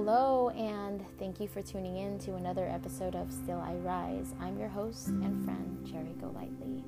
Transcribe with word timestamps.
Hello, 0.00 0.50
and 0.50 1.04
thank 1.18 1.40
you 1.40 1.48
for 1.48 1.60
tuning 1.60 1.96
in 1.96 2.20
to 2.20 2.36
another 2.36 2.68
episode 2.68 3.16
of 3.16 3.32
Still 3.32 3.58
I 3.58 3.74
Rise. 3.74 4.32
I'm 4.40 4.56
your 4.56 4.68
host 4.68 5.08
and 5.08 5.44
friend, 5.44 5.84
Cherry 5.90 6.14
Golightly. 6.20 6.84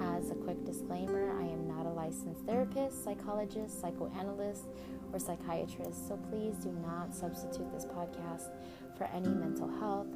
As 0.00 0.30
a 0.30 0.36
quick 0.36 0.64
disclaimer, 0.64 1.36
I 1.36 1.46
am 1.46 1.66
not 1.66 1.84
a 1.84 1.88
licensed 1.88 2.46
therapist, 2.46 3.02
psychologist, 3.02 3.80
psychoanalyst, 3.80 4.66
or 5.12 5.18
psychiatrist, 5.18 6.06
so 6.06 6.16
please 6.30 6.54
do 6.58 6.70
not 6.80 7.12
substitute 7.12 7.72
this 7.72 7.86
podcast 7.86 8.50
for 8.96 9.10
any 9.12 9.30
mental 9.30 9.68
health, 9.80 10.06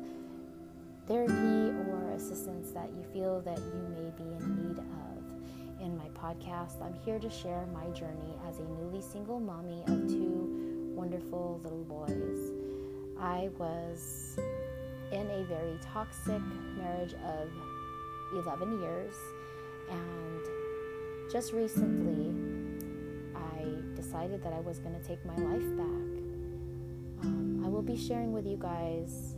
therapy, 1.08 1.76
or 1.90 2.12
assistance 2.14 2.70
that 2.70 2.88
you 2.96 3.02
feel 3.12 3.40
that 3.40 3.58
you 3.58 3.88
may 3.96 4.10
be 4.16 4.36
in 4.36 4.68
need 4.68 4.78
of. 4.78 5.84
In 5.84 5.96
my 5.98 6.08
podcast, 6.10 6.80
I'm 6.80 6.94
here 7.04 7.18
to 7.18 7.30
share 7.30 7.66
my 7.74 7.88
journey 7.90 8.36
as 8.48 8.60
a 8.60 8.64
newly 8.64 9.02
single 9.02 9.40
mommy 9.40 9.82
of 9.88 10.06
two 10.06 10.67
wonderful 10.98 11.60
little 11.62 11.84
boys. 11.84 12.50
I 13.20 13.50
was 13.56 14.36
in 15.12 15.30
a 15.30 15.44
very 15.44 15.78
toxic 15.80 16.42
marriage 16.76 17.14
of 17.24 17.48
11 18.32 18.80
years, 18.80 19.14
and 19.88 20.40
just 21.30 21.52
recently 21.52 22.34
I 23.32 23.94
decided 23.94 24.42
that 24.42 24.52
I 24.52 24.58
was 24.58 24.80
going 24.80 25.00
to 25.00 25.06
take 25.06 25.24
my 25.24 25.36
life 25.36 25.76
back. 25.76 26.08
Um, 27.22 27.62
I 27.64 27.68
will 27.68 27.82
be 27.82 27.96
sharing 27.96 28.32
with 28.32 28.44
you 28.44 28.56
guys 28.56 29.36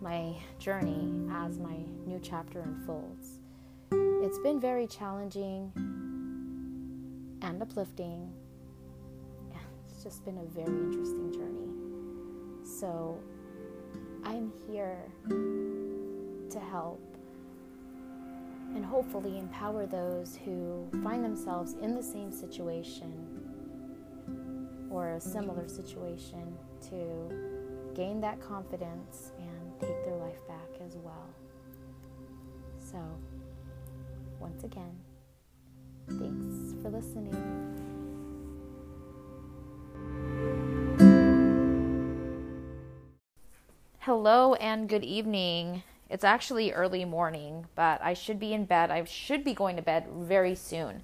my 0.00 0.34
journey 0.58 1.12
as 1.32 1.58
my 1.58 1.76
new 2.06 2.18
chapter 2.22 2.60
unfolds. 2.60 3.40
It's 3.92 4.38
been 4.38 4.58
very 4.58 4.86
challenging 4.86 5.70
and 7.42 7.60
uplifting 7.60 8.32
it's 10.00 10.16
just 10.16 10.24
been 10.24 10.38
a 10.38 10.44
very 10.44 10.78
interesting 10.78 11.30
journey. 11.30 11.68
So 12.64 13.20
I'm 14.24 14.50
here 14.66 14.96
to 15.28 16.58
help 16.58 17.02
and 18.74 18.82
hopefully 18.82 19.38
empower 19.38 19.84
those 19.84 20.38
who 20.42 20.88
find 21.02 21.22
themselves 21.22 21.74
in 21.82 21.94
the 21.94 22.02
same 22.02 22.32
situation 22.32 23.12
or 24.90 25.10
a 25.10 25.20
similar 25.20 25.68
situation 25.68 26.56
to 26.88 27.92
gain 27.94 28.22
that 28.22 28.40
confidence 28.40 29.32
and 29.38 29.80
take 29.80 30.02
their 30.06 30.16
life 30.16 30.40
back 30.48 30.80
as 30.82 30.96
well. 30.96 31.28
So, 32.78 32.96
once 34.38 34.64
again, 34.64 34.98
thanks 36.08 36.74
for 36.80 36.88
listening. 36.88 37.79
Hello 44.10 44.54
and 44.54 44.88
good 44.88 45.04
evening. 45.04 45.84
It's 46.08 46.24
actually 46.24 46.72
early 46.72 47.04
morning, 47.04 47.66
but 47.76 48.02
I 48.02 48.12
should 48.12 48.40
be 48.40 48.52
in 48.52 48.64
bed. 48.64 48.90
I 48.90 49.04
should 49.04 49.44
be 49.44 49.54
going 49.54 49.76
to 49.76 49.82
bed 49.82 50.08
very 50.12 50.56
soon 50.56 51.02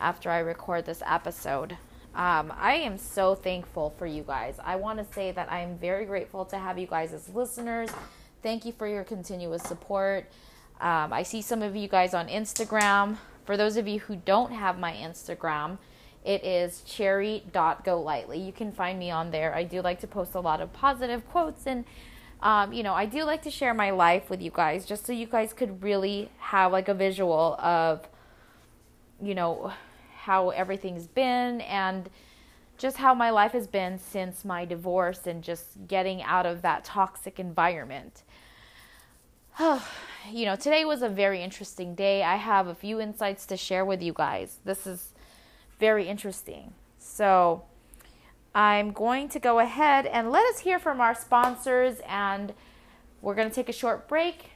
after 0.00 0.30
I 0.30 0.38
record 0.38 0.86
this 0.86 1.02
episode. 1.04 1.76
Um, 2.14 2.50
I 2.58 2.76
am 2.76 2.96
so 2.96 3.34
thankful 3.34 3.90
for 3.98 4.06
you 4.06 4.22
guys. 4.22 4.58
I 4.64 4.76
want 4.76 4.98
to 4.98 5.12
say 5.12 5.30
that 5.32 5.52
I 5.52 5.60
am 5.60 5.76
very 5.76 6.06
grateful 6.06 6.46
to 6.46 6.56
have 6.56 6.78
you 6.78 6.86
guys 6.86 7.12
as 7.12 7.28
listeners. 7.28 7.90
Thank 8.42 8.64
you 8.64 8.72
for 8.72 8.88
your 8.88 9.04
continuous 9.04 9.62
support. 9.62 10.24
Um, 10.80 11.12
I 11.12 11.24
see 11.24 11.42
some 11.42 11.60
of 11.60 11.76
you 11.76 11.86
guys 11.86 12.14
on 12.14 12.28
Instagram. 12.28 13.18
For 13.44 13.58
those 13.58 13.76
of 13.76 13.86
you 13.86 14.00
who 14.00 14.16
don't 14.16 14.52
have 14.52 14.78
my 14.78 14.94
Instagram, 14.94 15.76
it 16.24 16.42
is 16.44 16.80
cherry.golightly. 16.86 18.40
You 18.40 18.52
can 18.52 18.72
find 18.72 18.98
me 18.98 19.10
on 19.10 19.32
there. 19.32 19.54
I 19.54 19.64
do 19.64 19.82
like 19.82 20.00
to 20.00 20.06
post 20.06 20.34
a 20.34 20.40
lot 20.40 20.62
of 20.62 20.72
positive 20.72 21.28
quotes 21.28 21.66
and 21.66 21.84
um, 22.42 22.72
you 22.72 22.82
know, 22.82 22.94
I 22.94 23.06
do 23.06 23.24
like 23.24 23.42
to 23.42 23.50
share 23.50 23.74
my 23.74 23.90
life 23.90 24.30
with 24.30 24.40
you 24.40 24.50
guys 24.50 24.86
just 24.86 25.06
so 25.06 25.12
you 25.12 25.26
guys 25.26 25.52
could 25.52 25.82
really 25.82 26.30
have 26.38 26.72
like 26.72 26.88
a 26.88 26.94
visual 26.94 27.56
of, 27.58 28.08
you 29.20 29.34
know, 29.34 29.72
how 30.16 30.50
everything's 30.50 31.06
been 31.06 31.60
and 31.62 32.08
just 32.76 32.98
how 32.98 33.12
my 33.12 33.30
life 33.30 33.52
has 33.52 33.66
been 33.66 33.98
since 33.98 34.44
my 34.44 34.64
divorce 34.64 35.26
and 35.26 35.42
just 35.42 35.86
getting 35.88 36.22
out 36.22 36.46
of 36.46 36.62
that 36.62 36.84
toxic 36.84 37.40
environment. 37.40 38.22
you 40.30 40.44
know, 40.44 40.54
today 40.54 40.84
was 40.84 41.02
a 41.02 41.08
very 41.08 41.42
interesting 41.42 41.96
day. 41.96 42.22
I 42.22 42.36
have 42.36 42.68
a 42.68 42.74
few 42.74 43.00
insights 43.00 43.46
to 43.46 43.56
share 43.56 43.84
with 43.84 44.00
you 44.00 44.12
guys. 44.12 44.58
This 44.64 44.86
is 44.86 45.12
very 45.80 46.06
interesting. 46.06 46.72
So, 46.98 47.64
I'm 48.54 48.92
going 48.92 49.28
to 49.30 49.38
go 49.38 49.58
ahead 49.58 50.06
and 50.06 50.30
let 50.30 50.44
us 50.46 50.60
hear 50.60 50.78
from 50.78 51.00
our 51.00 51.14
sponsors, 51.14 52.00
and 52.06 52.52
we're 53.20 53.34
going 53.34 53.48
to 53.48 53.54
take 53.54 53.68
a 53.68 53.72
short 53.72 54.08
break. 54.08 54.50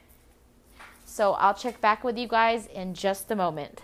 So 1.04 1.32
I'll 1.32 1.54
check 1.54 1.80
back 1.80 2.02
with 2.02 2.16
you 2.16 2.26
guys 2.26 2.66
in 2.66 2.94
just 2.94 3.31
a 3.31 3.36
moment. 3.36 3.82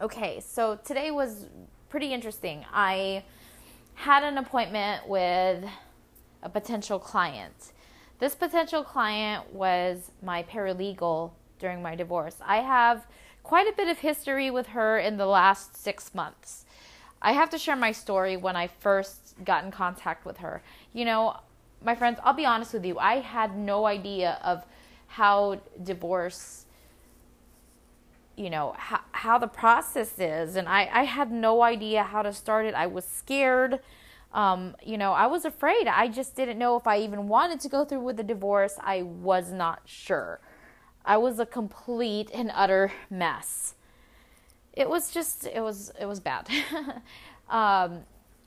Okay, 0.00 0.40
so 0.40 0.78
today 0.84 1.10
was 1.10 1.46
pretty 1.88 2.12
interesting. 2.12 2.64
I 2.72 3.24
had 3.94 4.24
an 4.24 4.38
appointment 4.38 5.08
with 5.08 5.64
a 6.42 6.48
potential 6.48 6.98
client. 6.98 7.72
This 8.18 8.34
potential 8.34 8.82
client 8.84 9.52
was 9.52 10.10
my 10.22 10.42
paralegal 10.42 11.32
during 11.58 11.82
my 11.82 11.94
divorce. 11.94 12.36
I 12.44 12.58
have 12.58 13.06
quite 13.42 13.66
a 13.66 13.76
bit 13.76 13.88
of 13.88 13.98
history 13.98 14.50
with 14.50 14.68
her 14.68 14.98
in 14.98 15.16
the 15.16 15.26
last 15.26 15.76
six 15.76 16.14
months. 16.14 16.63
I 17.24 17.32
have 17.32 17.48
to 17.50 17.58
share 17.58 17.74
my 17.74 17.90
story 17.90 18.36
when 18.36 18.54
I 18.54 18.66
first 18.66 19.34
got 19.42 19.64
in 19.64 19.70
contact 19.70 20.26
with 20.26 20.36
her. 20.36 20.62
You 20.92 21.06
know, 21.06 21.40
my 21.82 21.94
friends, 21.94 22.18
I'll 22.22 22.34
be 22.34 22.44
honest 22.44 22.74
with 22.74 22.84
you, 22.84 22.98
I 22.98 23.20
had 23.20 23.56
no 23.56 23.86
idea 23.86 24.38
of 24.44 24.62
how 25.06 25.60
divorce, 25.82 26.66
you 28.36 28.50
know, 28.50 28.74
how, 28.76 29.00
how 29.12 29.38
the 29.38 29.46
process 29.46 30.18
is. 30.18 30.56
And 30.56 30.68
I, 30.68 30.90
I 30.92 31.04
had 31.04 31.32
no 31.32 31.62
idea 31.62 32.02
how 32.02 32.20
to 32.20 32.32
start 32.32 32.66
it. 32.66 32.74
I 32.74 32.86
was 32.86 33.06
scared. 33.06 33.80
Um, 34.34 34.76
you 34.84 34.98
know, 34.98 35.12
I 35.12 35.26
was 35.26 35.46
afraid. 35.46 35.86
I 35.86 36.08
just 36.08 36.36
didn't 36.36 36.58
know 36.58 36.76
if 36.76 36.86
I 36.86 36.98
even 36.98 37.26
wanted 37.28 37.58
to 37.60 37.70
go 37.70 37.86
through 37.86 38.00
with 38.00 38.18
the 38.18 38.22
divorce. 38.22 38.76
I 38.82 39.00
was 39.00 39.50
not 39.50 39.80
sure. 39.86 40.40
I 41.06 41.16
was 41.16 41.38
a 41.38 41.46
complete 41.46 42.30
and 42.34 42.50
utter 42.54 42.92
mess 43.08 43.76
it 44.76 44.88
was 44.88 45.10
just 45.10 45.46
it 45.46 45.60
was 45.60 45.92
it 45.98 46.06
was 46.06 46.20
bad. 46.20 46.48
um, 47.48 48.00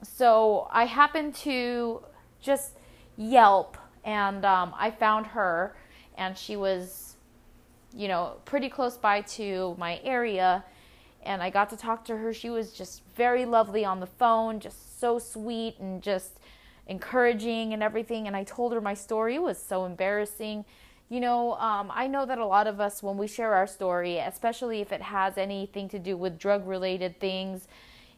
so 0.04 0.68
I 0.72 0.86
happened 0.86 1.36
to 1.36 2.04
just 2.40 2.74
Yelp, 3.18 3.78
and 4.04 4.46
um, 4.46 4.74
I 4.78 4.92
found 4.92 5.26
her, 5.28 5.76
and 6.18 6.38
she 6.38 6.56
was, 6.56 7.16
you 7.96 8.08
know, 8.08 8.36
pretty 8.46 8.70
close 8.70 8.98
by 8.98 9.22
to 9.22 9.76
my 9.80 10.00
area, 10.04 10.64
and 11.24 11.42
I 11.42 11.50
got 11.50 11.70
to 11.72 11.78
talk 11.78 12.06
to 12.06 12.18
her. 12.18 12.34
She 12.34 12.50
was 12.50 12.74
just 12.74 13.02
very 13.16 13.46
lovely 13.46 13.84
on 13.86 14.00
the 14.00 14.06
phone, 14.06 14.60
just 14.60 15.00
so 15.00 15.18
sweet 15.18 15.80
and 15.80 16.02
just 16.04 16.40
encouraging 16.88 17.74
and 17.74 17.82
everything. 17.82 18.28
And 18.28 18.36
I 18.36 18.44
told 18.44 18.74
her 18.74 18.82
my 18.82 18.94
story. 18.94 19.36
It 19.36 19.42
was 19.42 19.58
so 19.58 19.86
embarrassing 19.86 20.66
you 21.10 21.20
know, 21.22 21.54
um, 21.54 21.92
I 21.94 22.08
know 22.08 22.26
that 22.26 22.38
a 22.38 22.46
lot 22.46 22.68
of 22.68 22.82
us, 22.82 23.02
when 23.02 23.18
we 23.18 23.28
share 23.28 23.54
our 23.54 23.68
story, 23.68 24.18
especially 24.18 24.82
if 24.82 24.92
it 24.92 25.02
has 25.02 25.38
anything 25.38 25.88
to 25.90 26.00
do 26.00 26.18
with 26.18 26.38
drug 26.38 26.68
related 26.68 27.20
things, 27.20 27.68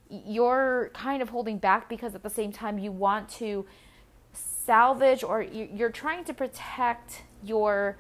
you're 0.10 0.90
kind 0.94 1.22
of 1.22 1.30
holding 1.30 1.60
back 1.60 1.88
because 1.88 2.16
at 2.16 2.24
the 2.24 2.30
same 2.30 2.52
time 2.52 2.80
you 2.80 2.92
want 2.92 3.30
to 3.30 3.66
salvage 4.34 5.24
or 5.24 5.44
you're 5.44 5.92
trying 5.92 6.24
to 6.24 6.34
protect 6.34 7.24
your 7.44 7.98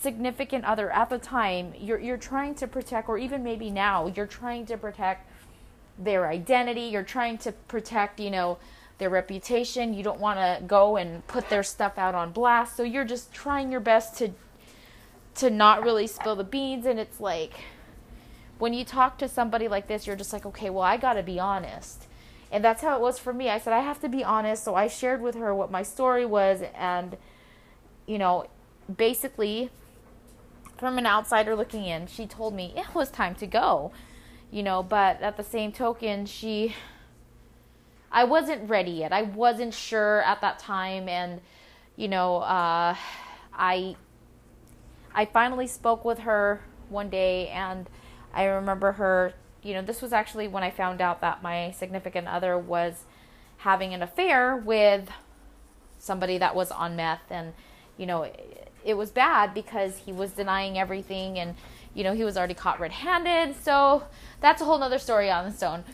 significant 0.00 0.64
other 0.64 0.90
at 0.92 1.10
the 1.10 1.18
time. 1.18 1.74
You're 1.78 1.98
you're 1.98 2.16
trying 2.16 2.54
to 2.56 2.66
protect 2.66 3.08
or 3.08 3.18
even 3.18 3.42
maybe 3.42 3.70
now 3.70 4.06
you're 4.06 4.26
trying 4.26 4.64
to 4.66 4.76
protect 4.76 5.28
their 5.98 6.28
identity. 6.28 6.82
You're 6.82 7.02
trying 7.02 7.38
to 7.38 7.52
protect 7.52 8.20
you 8.20 8.30
know 8.30 8.58
their 9.00 9.10
reputation. 9.10 9.92
You 9.92 10.04
don't 10.04 10.20
want 10.20 10.38
to 10.38 10.64
go 10.64 10.96
and 10.96 11.26
put 11.26 11.48
their 11.48 11.64
stuff 11.64 11.98
out 11.98 12.14
on 12.14 12.30
blast. 12.30 12.76
So 12.76 12.84
you're 12.84 13.04
just 13.04 13.32
trying 13.32 13.72
your 13.72 13.80
best 13.80 14.16
to 14.18 14.30
to 15.36 15.50
not 15.50 15.82
really 15.82 16.06
spill 16.06 16.36
the 16.36 16.44
beans 16.44 16.84
and 16.84 16.98
it's 16.98 17.20
like 17.20 17.54
when 18.58 18.74
you 18.74 18.84
talk 18.84 19.16
to 19.18 19.28
somebody 19.28 19.68
like 19.68 19.86
this, 19.86 20.06
you're 20.06 20.16
just 20.16 20.32
like, 20.32 20.44
"Okay, 20.44 20.68
well, 20.70 20.82
I 20.82 20.96
got 20.96 21.14
to 21.14 21.22
be 21.22 21.40
honest." 21.40 22.06
And 22.52 22.62
that's 22.62 22.82
how 22.82 22.94
it 22.94 23.00
was 23.00 23.18
for 23.18 23.32
me. 23.32 23.48
I 23.48 23.58
said, 23.58 23.72
"I 23.72 23.80
have 23.80 24.00
to 24.00 24.08
be 24.08 24.22
honest." 24.22 24.62
So 24.62 24.74
I 24.74 24.86
shared 24.86 25.22
with 25.22 25.34
her 25.34 25.54
what 25.54 25.70
my 25.70 25.82
story 25.82 26.26
was 26.26 26.62
and 26.74 27.16
you 28.06 28.18
know, 28.18 28.46
basically 28.96 29.70
from 30.76 30.98
an 30.98 31.06
outsider 31.06 31.54
looking 31.54 31.84
in, 31.84 32.06
she 32.06 32.26
told 32.26 32.54
me 32.54 32.72
it 32.76 32.94
was 32.94 33.10
time 33.10 33.34
to 33.36 33.46
go. 33.46 33.92
You 34.50 34.64
know, 34.64 34.82
but 34.82 35.22
at 35.22 35.36
the 35.36 35.44
same 35.44 35.70
token, 35.70 36.26
she 36.26 36.74
I 38.12 38.24
wasn't 38.24 38.68
ready 38.68 38.90
yet. 38.92 39.12
I 39.12 39.22
wasn't 39.22 39.74
sure 39.74 40.22
at 40.22 40.40
that 40.40 40.58
time, 40.58 41.08
and 41.08 41.40
you 41.96 42.08
know, 42.08 42.38
uh, 42.38 42.96
I 43.54 43.96
I 45.14 45.24
finally 45.26 45.66
spoke 45.66 46.04
with 46.04 46.20
her 46.20 46.60
one 46.88 47.10
day, 47.10 47.48
and 47.48 47.88
I 48.32 48.44
remember 48.44 48.92
her 48.92 49.34
you 49.62 49.74
know, 49.74 49.82
this 49.82 50.00
was 50.00 50.12
actually 50.12 50.48
when 50.48 50.62
I 50.62 50.70
found 50.70 51.00
out 51.00 51.20
that 51.20 51.42
my 51.42 51.70
significant 51.72 52.28
other 52.28 52.56
was 52.56 53.04
having 53.58 53.92
an 53.92 54.02
affair 54.02 54.56
with 54.56 55.10
somebody 55.98 56.38
that 56.38 56.54
was 56.54 56.70
on 56.70 56.96
meth. 56.96 57.30
And, 57.30 57.52
you 57.96 58.06
know, 58.06 58.22
it, 58.22 58.72
it 58.84 58.94
was 58.94 59.10
bad 59.10 59.52
because 59.52 59.98
he 59.98 60.12
was 60.12 60.32
denying 60.32 60.78
everything 60.78 61.38
and, 61.38 61.54
you 61.94 62.04
know, 62.04 62.14
he 62.14 62.24
was 62.24 62.36
already 62.36 62.54
caught 62.54 62.80
red 62.80 62.92
handed. 62.92 63.54
So 63.62 64.04
that's 64.40 64.62
a 64.62 64.64
whole 64.64 64.78
nother 64.78 64.98
story 64.98 65.30
on 65.30 65.46
its 65.46 65.62
own. 65.62 65.84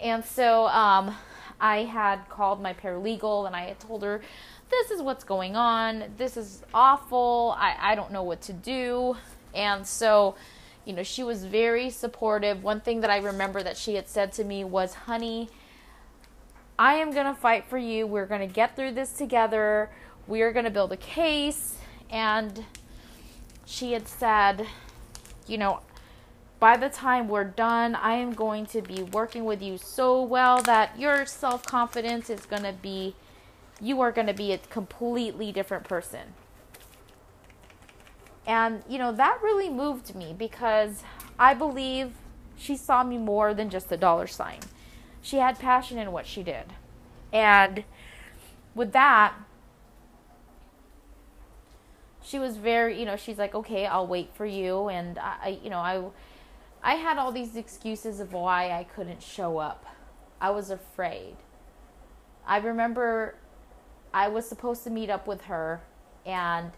And 0.00 0.24
so 0.24 0.66
um, 0.66 1.14
I 1.60 1.84
had 1.84 2.28
called 2.28 2.60
my 2.60 2.74
paralegal 2.74 3.46
and 3.46 3.54
I 3.54 3.66
had 3.66 3.80
told 3.80 4.02
her, 4.02 4.20
this 4.70 4.90
is 4.90 5.02
what's 5.02 5.24
going 5.24 5.56
on. 5.56 6.04
This 6.16 6.36
is 6.36 6.62
awful. 6.72 7.54
I, 7.58 7.76
I 7.80 7.94
don't 7.94 8.10
know 8.12 8.22
what 8.22 8.40
to 8.42 8.52
do. 8.52 9.16
And 9.54 9.86
so, 9.86 10.34
you 10.84 10.92
know, 10.92 11.02
she 11.02 11.22
was 11.22 11.44
very 11.44 11.90
supportive. 11.90 12.62
One 12.62 12.80
thing 12.80 13.00
that 13.00 13.10
I 13.10 13.18
remember 13.18 13.62
that 13.62 13.76
she 13.76 13.94
had 13.94 14.08
said 14.08 14.32
to 14.32 14.44
me 14.44 14.64
was, 14.64 14.94
honey, 14.94 15.48
I 16.78 16.94
am 16.94 17.12
going 17.12 17.26
to 17.26 17.34
fight 17.34 17.66
for 17.68 17.78
you. 17.78 18.06
We're 18.06 18.26
going 18.26 18.46
to 18.46 18.52
get 18.52 18.74
through 18.74 18.92
this 18.92 19.12
together. 19.12 19.90
We 20.26 20.42
are 20.42 20.52
going 20.52 20.64
to 20.64 20.70
build 20.70 20.92
a 20.92 20.96
case. 20.96 21.76
And 22.10 22.64
she 23.64 23.92
had 23.92 24.08
said, 24.08 24.66
you 25.46 25.58
know, 25.58 25.80
by 26.64 26.78
the 26.78 26.88
time 26.88 27.28
we're 27.28 27.44
done, 27.44 27.94
I 27.94 28.14
am 28.14 28.32
going 28.32 28.64
to 28.68 28.80
be 28.80 29.02
working 29.02 29.44
with 29.44 29.60
you 29.60 29.76
so 29.76 30.22
well 30.22 30.62
that 30.62 30.98
your 30.98 31.26
self 31.26 31.66
confidence 31.66 32.30
is 32.30 32.46
going 32.46 32.62
to 32.62 32.72
be, 32.72 33.14
you 33.82 34.00
are 34.00 34.10
going 34.10 34.28
to 34.28 34.32
be 34.32 34.50
a 34.50 34.56
completely 34.56 35.52
different 35.52 35.84
person. 35.84 36.32
And, 38.46 38.82
you 38.88 38.96
know, 38.96 39.12
that 39.12 39.40
really 39.42 39.68
moved 39.68 40.14
me 40.14 40.34
because 40.38 41.02
I 41.38 41.52
believe 41.52 42.12
she 42.56 42.78
saw 42.78 43.04
me 43.04 43.18
more 43.18 43.52
than 43.52 43.68
just 43.68 43.92
a 43.92 43.98
dollar 43.98 44.26
sign. 44.26 44.60
She 45.20 45.36
had 45.36 45.58
passion 45.58 45.98
in 45.98 46.12
what 46.12 46.26
she 46.26 46.42
did. 46.42 46.72
And 47.30 47.84
with 48.74 48.92
that, 48.92 49.34
she 52.22 52.38
was 52.38 52.56
very, 52.56 52.98
you 52.98 53.04
know, 53.04 53.16
she's 53.16 53.36
like, 53.36 53.54
okay, 53.54 53.84
I'll 53.84 54.06
wait 54.06 54.30
for 54.32 54.46
you. 54.46 54.88
And 54.88 55.18
I, 55.18 55.58
you 55.62 55.68
know, 55.68 55.80
I, 55.80 56.04
I 56.84 56.96
had 56.96 57.16
all 57.16 57.32
these 57.32 57.56
excuses 57.56 58.20
of 58.20 58.34
why 58.34 58.70
I 58.70 58.84
couldn't 58.84 59.22
show 59.22 59.56
up. 59.56 59.86
I 60.38 60.50
was 60.50 60.68
afraid. 60.68 61.36
I 62.46 62.58
remember 62.58 63.36
I 64.12 64.28
was 64.28 64.46
supposed 64.46 64.84
to 64.84 64.90
meet 64.90 65.08
up 65.08 65.26
with 65.26 65.44
her, 65.44 65.80
and 66.26 66.72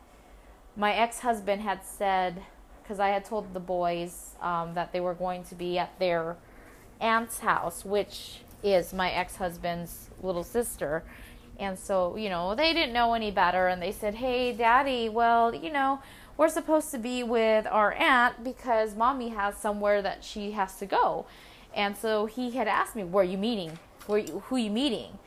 my 0.77 0.95
ex 0.95 1.19
husband 1.19 1.63
had 1.63 1.85
said, 1.85 2.41
because 2.83 3.01
I 3.01 3.09
had 3.09 3.25
told 3.25 3.53
the 3.53 3.59
boys 3.59 4.37
um, 4.41 4.75
that 4.75 4.93
they 4.93 5.01
were 5.01 5.15
going 5.15 5.43
to 5.43 5.57
be 5.57 5.77
at 5.77 5.99
their 5.99 6.37
aunt's 7.01 7.41
house, 7.41 7.85
which 7.85 8.43
is 8.63 8.95
my 8.95 9.11
ex 9.11 9.37
husband's 9.37 10.11
little 10.23 10.45
sister. 10.45 11.03
And 11.59 11.77
so, 11.77 12.15
you 12.15 12.29
know, 12.29 12.55
they 12.55 12.73
didn't 12.73 12.93
know 12.93 13.15
any 13.15 13.33
better. 13.33 13.67
And 13.67 13.83
they 13.83 13.91
said, 13.91 14.15
Hey, 14.15 14.53
daddy, 14.53 15.09
well, 15.09 15.53
you 15.53 15.73
know, 15.73 16.01
we're 16.37 16.49
supposed 16.49 16.91
to 16.91 16.99
be 16.99 17.23
with 17.23 17.67
our 17.67 17.93
aunt 17.93 18.45
because 18.45 18.95
mommy 18.95 19.31
has 19.31 19.57
somewhere 19.57 20.03
that 20.03 20.23
she 20.23 20.53
has 20.53 20.77
to 20.79 20.87
go. 20.87 21.27
And 21.75 21.97
so 21.97 22.27
he 22.27 22.53
had 22.53 22.69
asked 22.69 22.97
me, 22.97 23.05
Where 23.05 23.23
are 23.23 23.29
you 23.29 23.39
meeting? 23.39 23.79
Where 24.07 24.19
you, 24.19 24.41
who 24.47 24.57
are 24.57 24.59
you 24.59 24.71
meeting? 24.71 25.19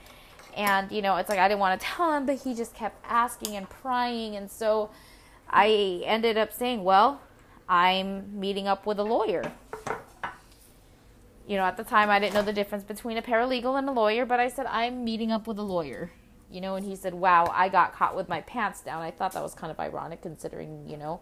And, 0.55 0.91
you 0.91 1.01
know, 1.01 1.15
it's 1.17 1.29
like 1.29 1.39
I 1.39 1.47
didn't 1.47 1.59
want 1.59 1.79
to 1.79 1.85
tell 1.85 2.13
him, 2.13 2.25
but 2.25 2.37
he 2.41 2.53
just 2.53 2.73
kept 2.73 3.03
asking 3.07 3.55
and 3.55 3.69
prying. 3.69 4.35
And 4.35 4.49
so 4.49 4.89
I 5.49 6.01
ended 6.05 6.37
up 6.37 6.51
saying, 6.53 6.83
Well, 6.83 7.21
I'm 7.67 8.39
meeting 8.39 8.67
up 8.67 8.85
with 8.85 8.99
a 8.99 9.03
lawyer. 9.03 9.51
You 11.47 11.57
know, 11.57 11.63
at 11.63 11.77
the 11.77 11.83
time 11.83 12.09
I 12.09 12.19
didn't 12.19 12.35
know 12.35 12.43
the 12.43 12.53
difference 12.53 12.83
between 12.83 13.17
a 13.17 13.23
paralegal 13.23 13.77
and 13.77 13.89
a 13.89 13.91
lawyer, 13.91 14.25
but 14.25 14.39
I 14.39 14.49
said, 14.49 14.67
I'm 14.67 15.03
meeting 15.03 15.31
up 15.31 15.47
with 15.47 15.57
a 15.57 15.63
lawyer. 15.63 16.11
You 16.51 16.61
know, 16.61 16.75
and 16.75 16.85
he 16.85 16.95
said, 16.95 17.13
Wow, 17.13 17.51
I 17.53 17.69
got 17.69 17.93
caught 17.93 18.15
with 18.15 18.27
my 18.27 18.41
pants 18.41 18.81
down. 18.81 19.01
I 19.01 19.11
thought 19.11 19.33
that 19.33 19.43
was 19.43 19.53
kind 19.53 19.71
of 19.71 19.79
ironic 19.79 20.21
considering, 20.21 20.87
you 20.87 20.97
know, 20.97 21.19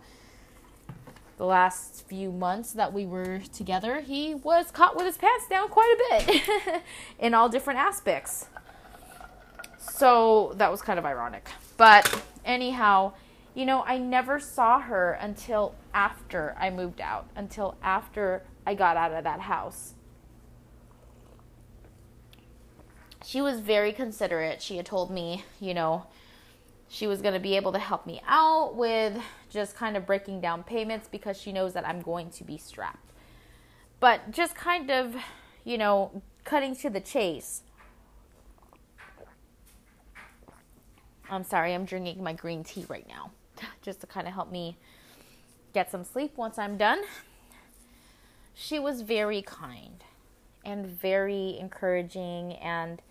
the 1.38 1.46
last 1.46 2.08
few 2.08 2.32
months 2.32 2.74
that 2.74 2.94
we 2.94 3.06
were 3.06 3.42
together, 3.54 4.02
he 4.02 4.34
was 4.34 4.72
caught 4.72 4.96
with 4.96 5.06
his 5.06 5.18
pants 5.18 5.48
down 5.48 5.70
quite 5.70 5.96
a 5.96 6.26
bit 6.26 6.84
in 7.20 7.34
all 7.34 7.48
different 7.48 7.80
aspects. 7.80 8.48
So 9.78 10.54
that 10.56 10.72
was 10.72 10.82
kind 10.82 10.98
of 10.98 11.06
ironic. 11.06 11.48
But 11.78 12.24
anyhow, 12.44 13.14
you 13.54 13.66
know, 13.66 13.84
I 13.86 13.98
never 13.98 14.40
saw 14.40 14.80
her 14.80 15.14
until 15.14 15.76
after 15.94 16.56
I 16.60 16.70
moved 16.70 17.02
out, 17.02 17.28
until 17.36 17.76
after 17.84 18.44
I 18.66 18.74
got 18.74 18.98
out 18.98 19.14
of 19.14 19.24
that 19.24 19.42
house. 19.42 19.94
She 23.28 23.42
was 23.42 23.60
very 23.60 23.92
considerate. 23.92 24.62
She 24.62 24.78
had 24.78 24.86
told 24.86 25.12
me, 25.12 25.44
you 25.60 25.74
know, 25.74 26.06
she 26.88 27.08
was 27.08 27.22
going 27.22 27.34
to 27.34 27.42
be 27.42 27.58
able 27.58 27.74
to 27.74 27.78
help 27.78 28.06
me 28.06 28.22
out 28.26 28.78
with 28.78 29.22
just 29.50 29.76
kind 29.76 29.98
of 29.98 30.06
breaking 30.06 30.40
down 30.40 30.64
payments 30.64 31.10
because 31.12 31.36
she 31.36 31.52
knows 31.52 31.74
that 31.74 31.86
I'm 31.86 32.00
going 32.00 32.30
to 32.30 32.46
be 32.46 32.58
strapped. 32.58 33.12
But 34.00 34.32
just 34.32 34.56
kind 34.56 34.90
of, 34.90 35.14
you 35.66 35.78
know, 35.78 36.24
cutting 36.46 36.74
to 36.78 36.90
the 36.90 37.02
chase. 37.02 37.64
I'm 41.30 41.44
sorry, 41.44 41.74
I'm 41.74 41.84
drinking 41.84 42.24
my 42.24 42.32
green 42.32 42.64
tea 42.64 42.86
right 42.88 43.06
now 43.10 43.32
just 43.82 44.00
to 44.00 44.08
kind 44.08 44.26
of 44.30 44.34
help 44.34 44.54
me 44.54 44.78
get 45.74 45.92
some 45.92 46.06
sleep 46.06 46.38
once 46.38 46.58
I'm 46.58 46.78
done. 46.78 47.02
She 48.54 48.80
was 48.80 49.02
very 49.02 49.42
kind 49.42 50.02
and 50.64 50.86
very 50.86 51.58
encouraging 51.60 52.54
and 52.54 53.02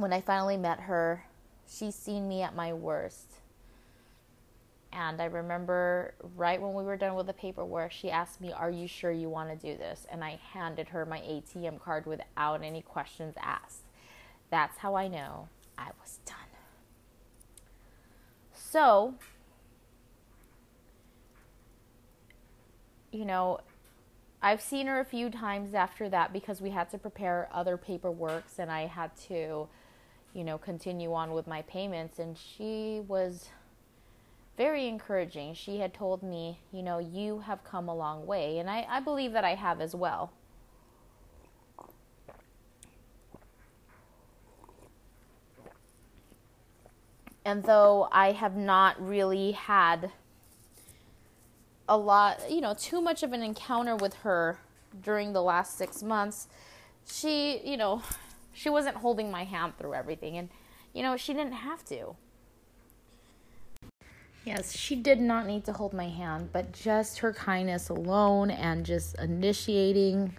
when 0.00 0.12
I 0.12 0.20
finally 0.20 0.56
met 0.56 0.80
her, 0.80 1.24
she's 1.68 1.94
seen 1.94 2.28
me 2.28 2.42
at 2.42 2.54
my 2.54 2.72
worst. 2.72 3.40
And 4.92 5.20
I 5.22 5.26
remember 5.26 6.14
right 6.36 6.60
when 6.60 6.74
we 6.74 6.82
were 6.82 6.96
done 6.96 7.14
with 7.14 7.26
the 7.26 7.32
paperwork, 7.32 7.92
she 7.92 8.10
asked 8.10 8.40
me, 8.40 8.52
Are 8.52 8.70
you 8.70 8.88
sure 8.88 9.12
you 9.12 9.28
want 9.28 9.48
to 9.50 9.56
do 9.56 9.78
this? 9.78 10.06
And 10.10 10.24
I 10.24 10.40
handed 10.52 10.88
her 10.88 11.06
my 11.06 11.20
ATM 11.20 11.80
card 11.80 12.06
without 12.06 12.62
any 12.62 12.82
questions 12.82 13.34
asked. 13.40 13.82
That's 14.50 14.78
how 14.78 14.96
I 14.96 15.06
know 15.06 15.48
I 15.78 15.90
was 16.00 16.18
done. 16.26 16.36
So, 18.52 19.14
you 23.12 23.24
know, 23.24 23.60
I've 24.42 24.60
seen 24.60 24.86
her 24.86 25.00
a 25.00 25.04
few 25.04 25.30
times 25.30 25.74
after 25.74 26.08
that 26.08 26.32
because 26.32 26.60
we 26.60 26.70
had 26.70 26.90
to 26.90 26.98
prepare 26.98 27.48
other 27.52 27.76
paperworks 27.76 28.58
and 28.58 28.70
I 28.72 28.86
had 28.86 29.14
to, 29.28 29.68
you 30.34 30.44
know, 30.44 30.58
continue 30.58 31.12
on 31.12 31.32
with 31.32 31.46
my 31.46 31.62
payments. 31.62 32.18
And 32.18 32.36
she 32.36 33.02
was 33.06 33.48
very 34.56 34.86
encouraging. 34.86 35.54
She 35.54 35.78
had 35.78 35.94
told 35.94 36.22
me, 36.22 36.60
you 36.72 36.82
know, 36.82 36.98
you 36.98 37.40
have 37.40 37.64
come 37.64 37.88
a 37.88 37.94
long 37.94 38.26
way. 38.26 38.58
And 38.58 38.68
I, 38.68 38.86
I 38.88 39.00
believe 39.00 39.32
that 39.32 39.44
I 39.44 39.54
have 39.54 39.80
as 39.80 39.94
well. 39.94 40.32
And 47.44 47.64
though 47.64 48.08
I 48.12 48.32
have 48.32 48.54
not 48.54 49.00
really 49.04 49.52
had 49.52 50.12
a 51.88 51.96
lot, 51.96 52.50
you 52.50 52.60
know, 52.60 52.74
too 52.78 53.00
much 53.00 53.22
of 53.22 53.32
an 53.32 53.42
encounter 53.42 53.96
with 53.96 54.14
her 54.16 54.60
during 55.02 55.32
the 55.32 55.42
last 55.42 55.76
six 55.76 56.02
months, 56.02 56.48
she, 57.04 57.60
you 57.64 57.76
know, 57.76 58.02
she 58.52 58.68
wasn't 58.68 58.96
holding 58.96 59.30
my 59.30 59.44
hand 59.44 59.78
through 59.78 59.94
everything. 59.94 60.36
And, 60.36 60.48
you 60.92 61.02
know, 61.02 61.16
she 61.16 61.32
didn't 61.32 61.52
have 61.52 61.84
to. 61.86 62.16
Yes, 64.44 64.76
she 64.76 64.96
did 64.96 65.20
not 65.20 65.46
need 65.46 65.64
to 65.66 65.72
hold 65.72 65.92
my 65.92 66.08
hand, 66.08 66.50
but 66.52 66.72
just 66.72 67.18
her 67.18 67.32
kindness 67.32 67.88
alone 67.88 68.50
and 68.50 68.86
just 68.86 69.18
initiating 69.18 70.34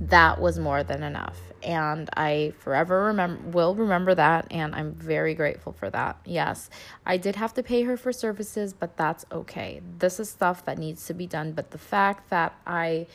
that 0.00 0.40
was 0.40 0.58
more 0.58 0.82
than 0.82 1.02
enough 1.02 1.40
and 1.62 2.08
I 2.16 2.52
forever 2.58 3.04
remember 3.04 3.48
will 3.48 3.74
remember 3.74 4.14
that 4.14 4.46
and 4.50 4.74
I'm 4.74 4.92
very 4.92 5.34
grateful 5.34 5.72
for 5.72 5.90
that. 5.90 6.18
Yes, 6.24 6.70
I 7.04 7.16
did 7.16 7.36
have 7.36 7.54
to 7.54 7.62
pay 7.62 7.82
her 7.82 7.96
for 7.96 8.12
services, 8.12 8.72
but 8.72 8.96
that's 8.96 9.24
okay. 9.32 9.80
This 9.98 10.20
is 10.20 10.30
stuff 10.30 10.64
that 10.66 10.78
needs 10.78 11.06
to 11.06 11.14
be 11.14 11.26
done, 11.26 11.52
but 11.52 11.70
the 11.70 11.78
fact 11.78 12.30
that 12.30 12.54
I 12.66 13.06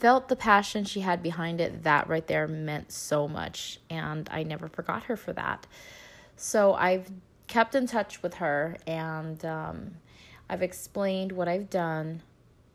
felt 0.00 0.28
the 0.28 0.36
passion 0.36 0.84
she 0.84 1.00
had 1.00 1.22
behind 1.22 1.60
it, 1.60 1.82
that 1.82 2.08
right 2.08 2.26
there 2.26 2.48
meant 2.48 2.92
so 2.92 3.28
much 3.28 3.80
and 3.90 4.28
I 4.32 4.42
never 4.42 4.68
forgot 4.68 5.04
her 5.04 5.16
for 5.16 5.32
that. 5.34 5.66
So 6.36 6.74
I've 6.74 7.10
kept 7.46 7.74
in 7.74 7.86
touch 7.86 8.22
with 8.22 8.34
her 8.34 8.76
and 8.86 9.44
um, 9.44 9.90
I've 10.48 10.62
explained 10.62 11.32
what 11.32 11.48
I've 11.48 11.70
done, 11.70 12.22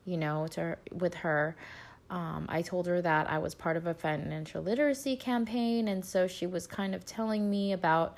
you 0.04 0.16
know, 0.16 0.46
to 0.48 0.60
her, 0.60 0.78
with 0.92 1.14
her 1.14 1.56
um, 2.10 2.46
I 2.48 2.62
told 2.62 2.86
her 2.86 3.00
that 3.02 3.30
I 3.30 3.38
was 3.38 3.54
part 3.54 3.76
of 3.76 3.86
a 3.86 3.94
financial 3.94 4.62
literacy 4.62 5.16
campaign, 5.16 5.88
and 5.88 6.04
so 6.04 6.26
she 6.26 6.46
was 6.46 6.66
kind 6.66 6.94
of 6.94 7.04
telling 7.04 7.50
me 7.50 7.72
about 7.72 8.16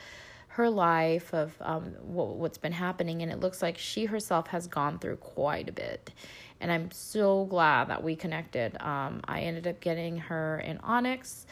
her 0.57 0.71
life 0.71 1.35
of 1.35 1.55
um, 1.61 1.95
what, 2.01 2.37
what's 2.37 2.57
been 2.57 2.73
happening, 2.73 3.21
and 3.21 3.31
it 3.31 3.41
looks 3.41 3.61
like 3.61 3.77
she 3.77 4.07
herself 4.07 4.47
has 4.47 4.67
gone 4.67 4.99
through 4.99 5.17
quite 5.17 5.69
a 5.69 5.73
bit. 5.73 6.11
And 6.63 6.73
I'm 6.73 6.91
so 6.91 7.45
glad 7.45 7.89
that 7.89 8.03
we 8.03 8.17
connected. 8.17 8.75
Um, 8.83 9.21
I 9.27 9.41
ended 9.41 9.67
up 9.67 9.81
getting 9.81 10.17
her 10.17 10.57
an 10.61 10.81
Onyx 10.83 11.45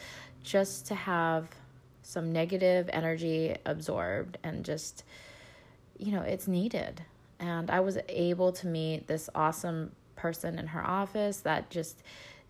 just 0.42 0.87
to 0.87 0.94
have 0.94 1.49
some 2.02 2.32
negative 2.32 2.88
energy 2.94 3.54
absorbed 3.66 4.38
and 4.42 4.64
just, 4.64 5.04
you 5.99 6.12
know, 6.12 6.23
it's 6.23 6.49
needed. 6.49 7.02
And 7.38 7.70
I 7.70 7.80
was 7.80 7.99
able 8.08 8.52
to 8.52 8.66
meet 8.66 9.06
this 9.06 9.28
awesome 9.34 9.92
person 10.16 10.58
in 10.58 10.68
her 10.68 10.82
office 10.82 11.40
that 11.40 11.68
just 11.68 12.02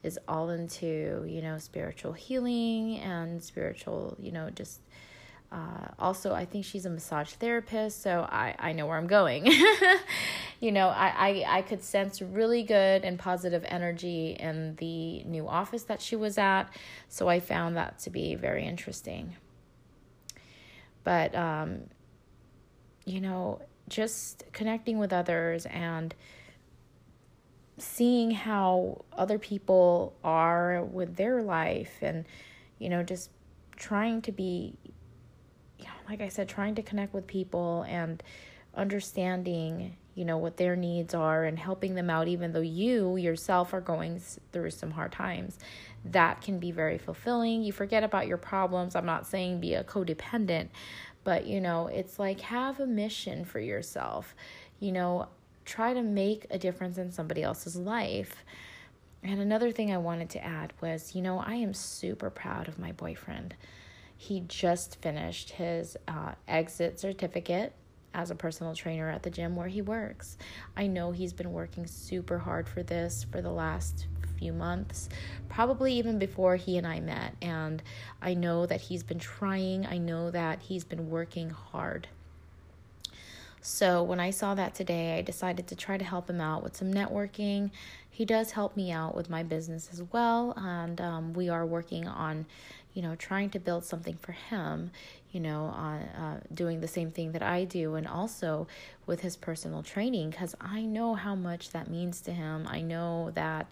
is 0.04 0.20
all 0.28 0.50
into, 0.50 1.25
you 1.26 1.42
know, 1.42 1.58
spiritual 1.58 2.12
healing 2.12 2.99
and 2.99 3.42
spiritual, 3.42 4.16
you 4.20 4.30
know, 4.30 4.50
just 4.50 4.78
uh, 5.54 5.87
also, 6.00 6.34
I 6.34 6.46
think 6.46 6.64
she's 6.64 6.84
a 6.84 6.90
massage 6.90 7.30
therapist, 7.34 8.02
so 8.02 8.26
I, 8.28 8.56
I 8.58 8.73
know 8.73 8.87
where 8.87 8.99
I'm 8.99 9.06
going. 9.06 9.46
you 10.61 10.73
know, 10.73 10.88
I, 10.88 11.12
I, 11.16 11.58
I 11.58 11.62
could 11.62 11.80
sense 11.80 12.20
really 12.20 12.64
good 12.64 13.04
and 13.04 13.20
positive 13.20 13.64
energy 13.68 14.37
in 14.40 14.75
the 14.76 15.23
new 15.23 15.46
office 15.46 15.84
that 15.84 16.02
she 16.02 16.16
was 16.16 16.38
at, 16.38 16.64
so 17.08 17.28
I 17.28 17.38
found 17.38 17.76
that 17.76 18.00
to 18.00 18.11
be 18.11 18.34
very 18.34 18.64
interesting. 18.64 19.37
But, 21.04 21.37
um, 21.37 21.82
you 23.04 23.20
know, 23.20 23.62
just 23.88 24.42
connecting 24.52 24.99
with 24.99 25.12
others 25.12 25.66
and 25.66 26.16
seeing 27.78 28.32
how 28.32 29.04
other 29.12 29.38
people 29.38 30.16
are 30.25 30.82
with 30.82 31.14
their 31.14 31.42
life 31.42 31.92
and, 32.02 32.25
you 32.80 32.88
know, 32.88 33.04
just 33.04 33.30
trying 33.76 34.23
to 34.23 34.32
be 34.32 34.78
like 36.08 36.20
I 36.20 36.28
said, 36.28 36.49
trying 36.49 36.75
to 36.76 36.82
connect 36.82 37.14
with 37.14 37.26
people 37.26 37.84
and 37.88 38.23
understanding, 38.75 39.96
you 40.14 40.25
know, 40.25 40.38
what 40.38 40.56
their 40.56 40.76
needs 40.76 41.14
are 41.14 41.44
and 41.44 41.58
helping 41.58 41.94
them 41.94 42.11
out, 42.11 42.28
even 42.28 42.52
though 42.52 42.61
you 42.61 43.16
yourself 43.16 43.73
are 43.73 43.80
going 43.80 44.20
through 44.52 44.70
some 44.70 44.92
hard 44.92 45.12
times. 45.12 45.58
That 46.04 46.40
can 46.40 46.58
be 46.58 46.70
very 46.70 46.99
fulfilling. 46.99 47.62
You 47.62 47.73
forget 47.73 48.04
about 48.04 48.26
your 48.26 48.37
problems. 48.37 48.94
I'm 48.94 49.06
not 49.06 49.26
saying 49.26 49.61
be 49.61 49.75
a 49.75 49.84
codependent, 49.84 50.68
but, 51.25 51.46
you 51.46 51.61
know, 51.61 51.87
it's 51.87 52.18
like 52.18 52.40
have 52.40 52.80
a 52.80 52.87
mission 52.87 53.44
for 53.44 53.61
yourself. 53.61 54.34
You 54.80 54.92
know, 54.92 55.28
try 55.64 55.94
to 55.94 56.02
make 56.02 56.46
a 56.50 56.58
difference 56.58 56.99
in 56.99 57.11
somebody 57.11 57.42
else's 57.42 57.76
life. 57.76 58.44
And 59.23 59.40
another 59.40 59.73
thing 59.73 59.90
I 59.90 59.96
wanted 59.96 60.28
to 60.30 60.44
add 60.44 60.75
was, 60.82 61.14
you 61.14 61.23
know, 61.23 61.38
I 61.38 61.54
am 61.54 61.73
super 61.73 62.28
proud 62.28 62.68
of 62.68 62.78
my 62.78 62.92
boyfriend. 62.92 63.54
He 64.25 64.43
just 64.49 65.02
finished 65.02 65.50
his 65.50 65.99
uh, 66.09 66.33
exit 66.49 66.99
certificate 66.99 67.75
as 68.14 68.31
a 68.31 68.35
personal 68.35 68.75
trainer 68.75 69.11
at 69.11 69.23
the 69.23 69.28
gym 69.28 69.54
where 69.54 69.69
he 69.69 69.83
works. 69.83 70.38
I 70.75 70.87
know 70.87 71.12
he's 71.12 71.35
been 71.35 71.52
working 71.52 71.87
super 71.87 72.38
hard 72.38 72.66
for 72.66 72.83
this 72.83 73.26
for 73.31 73.43
the 73.43 73.50
last 73.50 74.07
few 74.38 74.54
months, 74.54 75.11
probably 75.50 75.93
even 75.93 76.19
before 76.19 76.57
he 76.57 76.78
and 76.78 76.87
I 76.87 77.00
met. 77.00 77.35
And 77.43 77.83
I 78.23 78.33
know 78.33 78.64
that 78.64 78.81
he's 78.81 79.02
been 79.02 79.19
trying, 79.19 79.85
I 79.85 79.99
know 79.99 80.31
that 80.31 80.62
he's 80.62 80.85
been 80.85 81.11
working 81.11 81.50
hard. 81.50 82.09
So 83.61 84.02
when 84.02 84.21
I 84.21 84.31
saw 84.31 84.54
that 84.54 84.75
today, 84.75 85.19
I 85.19 85.21
decided 85.21 85.66
to 85.66 85.76
try 85.76 85.99
to 85.99 86.04
help 86.04 86.31
him 86.31 86.40
out 86.40 86.62
with 86.62 86.76
some 86.76 86.93
networking. 86.93 87.73
He 88.09 88.25
does 88.25 88.52
help 88.52 88.75
me 88.75 88.90
out 88.90 89.14
with 89.14 89.28
my 89.28 89.43
business 89.43 89.90
as 89.93 90.02
well, 90.12 90.54
and 90.57 90.99
um, 91.00 91.35
we 91.35 91.50
are 91.50 91.66
working 91.66 92.09
on 92.09 92.47
you 92.95 93.03
know, 93.03 93.15
trying 93.17 93.51
to 93.51 93.59
build 93.59 93.85
something 93.85 94.17
for 94.17 94.33
him, 94.33 94.91
you 95.33 95.41
know, 95.41 95.65
on 95.65 95.99
uh, 95.99 96.41
doing 96.55 96.81
the 96.81 96.89
same 96.89 97.11
thing 97.11 97.33
that 97.33 97.43
I 97.43 97.65
do, 97.65 97.97
and 97.97 98.07
also 98.07 98.69
with 99.07 99.21
his 99.21 99.37
personal 99.37 99.83
training, 99.83 100.31
because 100.31 100.55
I 100.61 100.83
know 100.83 101.15
how 101.15 101.35
much 101.35 101.71
that 101.71 101.91
means 101.91 102.21
to 102.23 102.33
him. 102.33 102.67
I 102.69 102.81
know 102.81 103.33
that, 103.35 103.67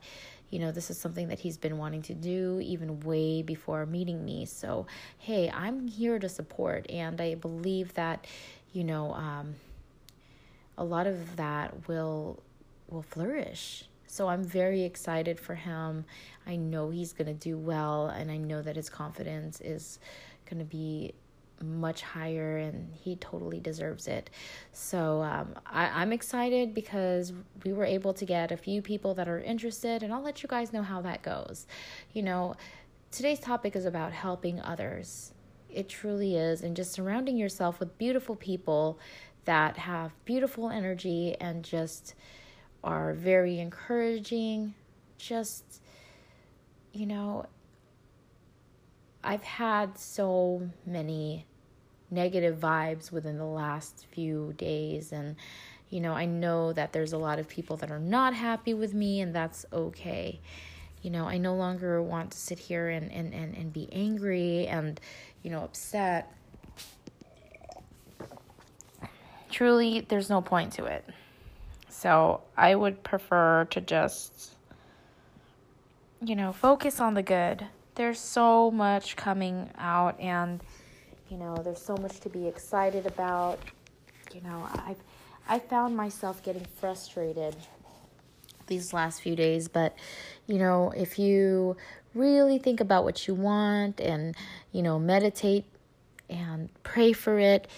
you 0.50 0.59
know, 0.59 0.73
this 0.73 0.91
is 0.91 0.99
something 0.99 1.29
that 1.29 1.38
he's 1.38 1.57
been 1.57 1.79
wanting 1.79 2.02
to 2.02 2.14
do 2.14 2.61
even 2.62 3.00
way 3.00 3.43
before 3.43 3.87
meeting 3.87 4.25
me. 4.25 4.45
So, 4.45 4.87
hey, 5.19 5.50
I'm 5.55 5.87
here 5.87 6.19
to 6.19 6.29
support, 6.29 6.91
and 6.91 7.21
I 7.21 7.37
believe 7.37 7.95
that, 7.95 8.26
you 8.73 8.83
know, 8.83 9.14
um, 9.14 9.55
a 10.76 10.85
lot 10.85 11.07
of 11.07 11.37
that 11.37 11.87
will 11.87 12.43
will 12.88 13.02
flourish 13.02 13.85
so 14.12 14.28
I'm 14.28 14.45
very 14.45 14.83
excited 14.83 15.40
for 15.40 15.54
him. 15.54 16.04
I 16.47 16.57
know 16.57 16.90
he's 16.90 17.14
going 17.14 17.28
to 17.28 17.33
do 17.33 17.57
well, 17.57 18.09
and 18.09 18.31
I 18.31 18.37
know 18.37 18.61
that 18.61 18.76
his 18.76 18.90
confidence 18.90 19.59
is 19.62 19.99
going 20.45 20.59
to 20.59 20.66
be 20.66 21.14
much 21.62 22.02
higher 22.02 22.59
and 22.59 22.92
he 22.92 23.16
totally 23.16 23.59
deserves 23.59 24.09
it. 24.09 24.28
So 24.71 25.23
um, 25.23 25.54
I, 25.64 25.87
I'm 26.02 26.12
excited 26.12 26.75
because 26.75 27.33
we 27.64 27.73
were 27.73 27.87
able 27.87 28.12
to 28.12 28.26
get 28.26 28.52
a 28.52 28.57
few 28.59 28.83
people 28.83 29.14
that 29.14 29.31
are 29.31 29.40
interested, 29.40 30.02
and 30.02 30.12
I'll 30.12 30.23
let 30.23 30.42
you 30.42 30.49
guys 30.49 30.75
know 30.75 30.83
how 30.83 31.00
that 31.00 31.23
goes. 31.23 31.66
You 32.12 32.21
know, 32.21 32.57
today's 33.11 33.40
topic 33.40 33.75
is 33.75 33.87
about 33.87 34.12
helping 34.12 34.61
others. 34.61 35.33
It 35.71 35.88
truly 35.88 36.37
is, 36.37 36.61
and 36.61 36.76
just 36.76 36.92
surrounding 36.92 37.38
yourself 37.38 37.81
with 37.81 37.97
beautiful 37.97 38.37
people 38.37 38.99
that 39.47 39.78
have 39.78 40.12
beautiful 40.26 40.69
energy 40.69 41.35
and 41.40 41.64
just 41.64 42.14
are 42.84 43.12
very 43.12 43.58
encouraging. 43.58 44.74
Just, 45.18 45.80
you 46.92 47.06
know, 47.06 47.46
I've 49.22 49.44
had 49.44 49.98
so 49.98 50.68
many 50.84 51.46
negative 52.10 52.58
vibes 52.58 53.10
within 53.10 53.38
the 53.38 53.44
last 53.44 54.06
few 54.10 54.54
days. 54.56 55.12
And 55.12 55.36
you 55.92 56.00
know 56.00 56.14
i 56.14 56.24
know 56.24 56.72
that 56.72 56.92
there's 56.94 57.12
a 57.12 57.18
lot 57.18 57.38
of 57.38 57.46
people 57.46 57.76
that 57.76 57.90
are 57.90 58.00
not 58.00 58.32
happy 58.34 58.72
with 58.72 58.94
me 58.94 59.20
and 59.20 59.34
that's 59.34 59.64
okay. 59.72 60.40
You 61.02 61.10
know 61.10 61.26
i 61.26 61.36
no 61.36 61.54
longer 61.54 62.02
want 62.02 62.32
to 62.32 62.38
sit 62.38 62.58
here 62.58 62.88
and 62.88 63.12
and 63.12 63.32
and, 63.34 63.54
and 63.54 63.72
be 63.72 63.88
angry 63.92 64.66
and 64.66 64.98
you 65.42 65.50
know 65.50 65.62
upset. 65.62 66.32
Truly 69.50 70.00
there's 70.00 70.30
no 70.30 70.40
point 70.40 70.72
to 70.74 70.86
it 70.86 71.04
so 72.02 72.40
I 72.56 72.75
would 72.75 73.04
prefer 73.04 73.64
to 73.71 73.80
just, 73.80 74.56
you 76.21 76.35
know, 76.35 76.52
focus 76.52 76.99
on 76.99 77.14
the 77.14 77.23
good. 77.23 77.64
There's 77.94 78.18
so 78.18 78.73
much 78.73 79.14
coming 79.14 79.71
out, 79.78 80.18
and, 80.18 80.61
you 81.30 81.37
know, 81.37 81.54
there's 81.62 81.80
so 81.80 81.97
much 81.97 82.18
to 82.21 82.28
be 82.28 82.49
excited 82.49 83.06
about. 83.06 83.61
You 84.35 84.40
know, 84.40 84.68
I've, 84.85 84.97
I 85.49 85.61
found 85.61 85.97
myself 85.97 86.42
getting 86.42 86.66
frustrated 86.80 87.54
these 88.66 88.92
last 88.92 89.21
few 89.21 89.37
days, 89.37 89.68
but, 89.68 89.94
you 90.49 90.59
know, 90.59 90.92
if 90.97 91.21
you 91.21 91.76
really 92.14 92.59
think 92.59 92.80
about 92.80 93.04
what 93.04 93.28
you 93.28 93.35
want 93.35 94.00
and, 94.00 94.35
you 94.73 94.82
know, 94.82 94.99
meditate 94.99 95.66
and 96.28 96.68
pray 96.82 97.12
for 97.12 97.38
it, 97.38 97.68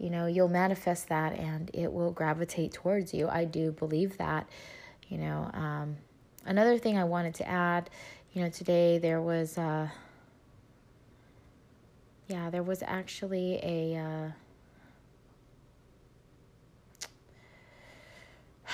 you 0.00 0.08
know, 0.08 0.26
you'll 0.26 0.48
manifest 0.48 1.10
that 1.10 1.38
and 1.38 1.70
it 1.74 1.92
will 1.92 2.10
gravitate 2.10 2.72
towards 2.72 3.12
you. 3.12 3.28
I 3.28 3.44
do 3.44 3.70
believe 3.72 4.16
that. 4.16 4.48
You 5.08 5.18
know, 5.18 5.50
um, 5.52 5.98
another 6.46 6.78
thing 6.78 6.96
I 6.96 7.04
wanted 7.04 7.34
to 7.34 7.46
add, 7.46 7.90
you 8.32 8.42
know, 8.42 8.48
today 8.48 8.96
there 8.96 9.20
was, 9.20 9.58
uh, 9.58 9.88
yeah, 12.28 12.48
there 12.48 12.62
was 12.62 12.82
actually 12.82 13.60
a, 13.62 13.96
uh, 13.98 14.30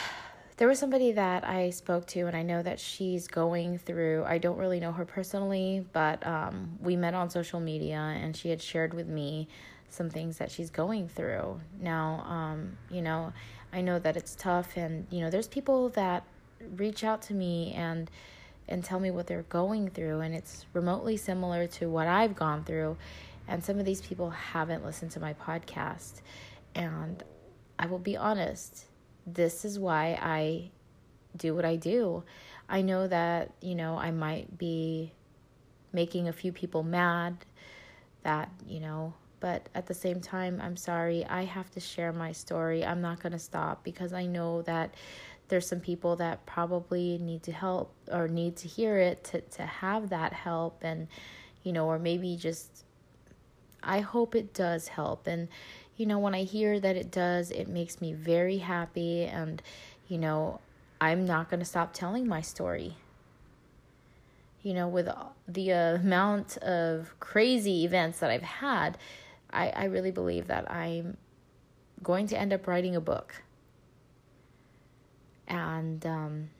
there 0.59 0.68
was 0.68 0.78
somebody 0.78 1.11
that 1.11 1.42
I 1.42 1.71
spoke 1.71 2.06
to, 2.09 2.26
and 2.26 2.37
I 2.37 2.42
know 2.42 2.62
that 2.62 2.78
she's 2.78 3.26
going 3.26 3.78
through. 3.78 4.23
I 4.26 4.38
don't 4.38 4.59
really 4.59 4.78
know 4.78 4.92
her 4.92 5.04
personally, 5.04 5.85
but 5.92 6.25
um, 6.25 6.78
we 6.80 6.95
met 6.95 7.14
on 7.14 7.30
social 7.30 7.59
media, 7.59 7.97
and 7.97 8.37
she 8.37 8.50
had 8.50 8.62
shared 8.62 8.95
with 8.95 9.09
me 9.09 9.49
some 9.96 10.10
things 10.10 10.38
that 10.38 10.50
she's 10.50 10.70
going 10.70 11.08
through. 11.08 11.60
Now, 11.80 12.24
um, 12.28 12.76
you 12.90 13.02
know, 13.02 13.32
I 13.72 13.80
know 13.80 13.98
that 13.98 14.16
it's 14.16 14.34
tough 14.34 14.76
and 14.76 15.06
you 15.10 15.20
know, 15.20 15.30
there's 15.30 15.48
people 15.48 15.88
that 15.90 16.24
reach 16.76 17.04
out 17.04 17.22
to 17.22 17.34
me 17.34 17.72
and 17.76 18.10
and 18.68 18.84
tell 18.84 18.98
me 18.98 19.10
what 19.10 19.26
they're 19.26 19.42
going 19.44 19.88
through 19.90 20.20
and 20.20 20.34
it's 20.34 20.66
remotely 20.72 21.16
similar 21.16 21.66
to 21.68 21.88
what 21.88 22.08
I've 22.08 22.34
gone 22.34 22.64
through 22.64 22.96
and 23.46 23.62
some 23.64 23.78
of 23.78 23.84
these 23.84 24.00
people 24.00 24.30
haven't 24.30 24.84
listened 24.84 25.12
to 25.12 25.20
my 25.20 25.34
podcast 25.34 26.20
and 26.74 27.22
I 27.78 27.86
will 27.86 27.98
be 27.98 28.16
honest, 28.16 28.86
this 29.26 29.64
is 29.64 29.78
why 29.78 30.18
I 30.20 30.70
do 31.36 31.54
what 31.54 31.64
I 31.64 31.76
do. 31.76 32.24
I 32.68 32.82
know 32.82 33.06
that, 33.06 33.52
you 33.60 33.74
know, 33.74 33.96
I 33.96 34.10
might 34.10 34.58
be 34.58 35.12
making 35.92 36.28
a 36.28 36.32
few 36.32 36.52
people 36.52 36.82
mad 36.82 37.36
that, 38.22 38.50
you 38.66 38.80
know, 38.80 39.14
but 39.46 39.68
at 39.76 39.86
the 39.86 39.94
same 39.94 40.20
time, 40.20 40.60
I'm 40.60 40.76
sorry, 40.76 41.24
I 41.24 41.44
have 41.44 41.70
to 41.70 41.78
share 41.78 42.12
my 42.12 42.32
story. 42.32 42.84
I'm 42.84 43.00
not 43.00 43.22
going 43.22 43.30
to 43.30 43.38
stop 43.38 43.84
because 43.84 44.12
I 44.12 44.26
know 44.26 44.62
that 44.62 44.92
there's 45.46 45.68
some 45.68 45.78
people 45.78 46.16
that 46.16 46.44
probably 46.46 47.16
need 47.18 47.44
to 47.44 47.52
help 47.52 47.94
or 48.10 48.26
need 48.26 48.56
to 48.56 48.66
hear 48.66 48.96
it 48.98 49.22
to, 49.22 49.42
to 49.42 49.62
have 49.62 50.08
that 50.08 50.32
help 50.32 50.82
and, 50.82 51.06
you 51.62 51.72
know, 51.72 51.86
or 51.86 51.96
maybe 51.96 52.36
just 52.36 52.84
I 53.84 54.00
hope 54.00 54.34
it 54.34 54.52
does 54.52 54.88
help. 54.88 55.28
And, 55.28 55.46
you 55.96 56.06
know, 56.06 56.18
when 56.18 56.34
I 56.34 56.42
hear 56.42 56.80
that 56.80 56.96
it 56.96 57.12
does, 57.12 57.52
it 57.52 57.68
makes 57.68 58.00
me 58.00 58.14
very 58.14 58.58
happy. 58.58 59.26
And, 59.26 59.62
you 60.08 60.18
know, 60.18 60.58
I'm 61.00 61.24
not 61.24 61.50
going 61.50 61.60
to 61.60 61.66
stop 61.66 61.92
telling 61.92 62.26
my 62.26 62.40
story. 62.40 62.96
You 64.64 64.74
know, 64.74 64.88
with 64.88 65.08
the 65.46 65.70
amount 65.70 66.56
of 66.56 67.14
crazy 67.20 67.84
events 67.84 68.18
that 68.18 68.32
I've 68.32 68.42
had, 68.42 68.98
I, 69.56 69.70
I 69.70 69.84
really 69.84 70.10
believe 70.10 70.48
that 70.48 70.70
I'm 70.70 71.16
going 72.02 72.26
to 72.28 72.38
end 72.38 72.52
up 72.52 72.66
writing 72.66 72.94
a 72.94 73.00
book. 73.00 73.42
And 75.48 76.04
um, 76.04 76.50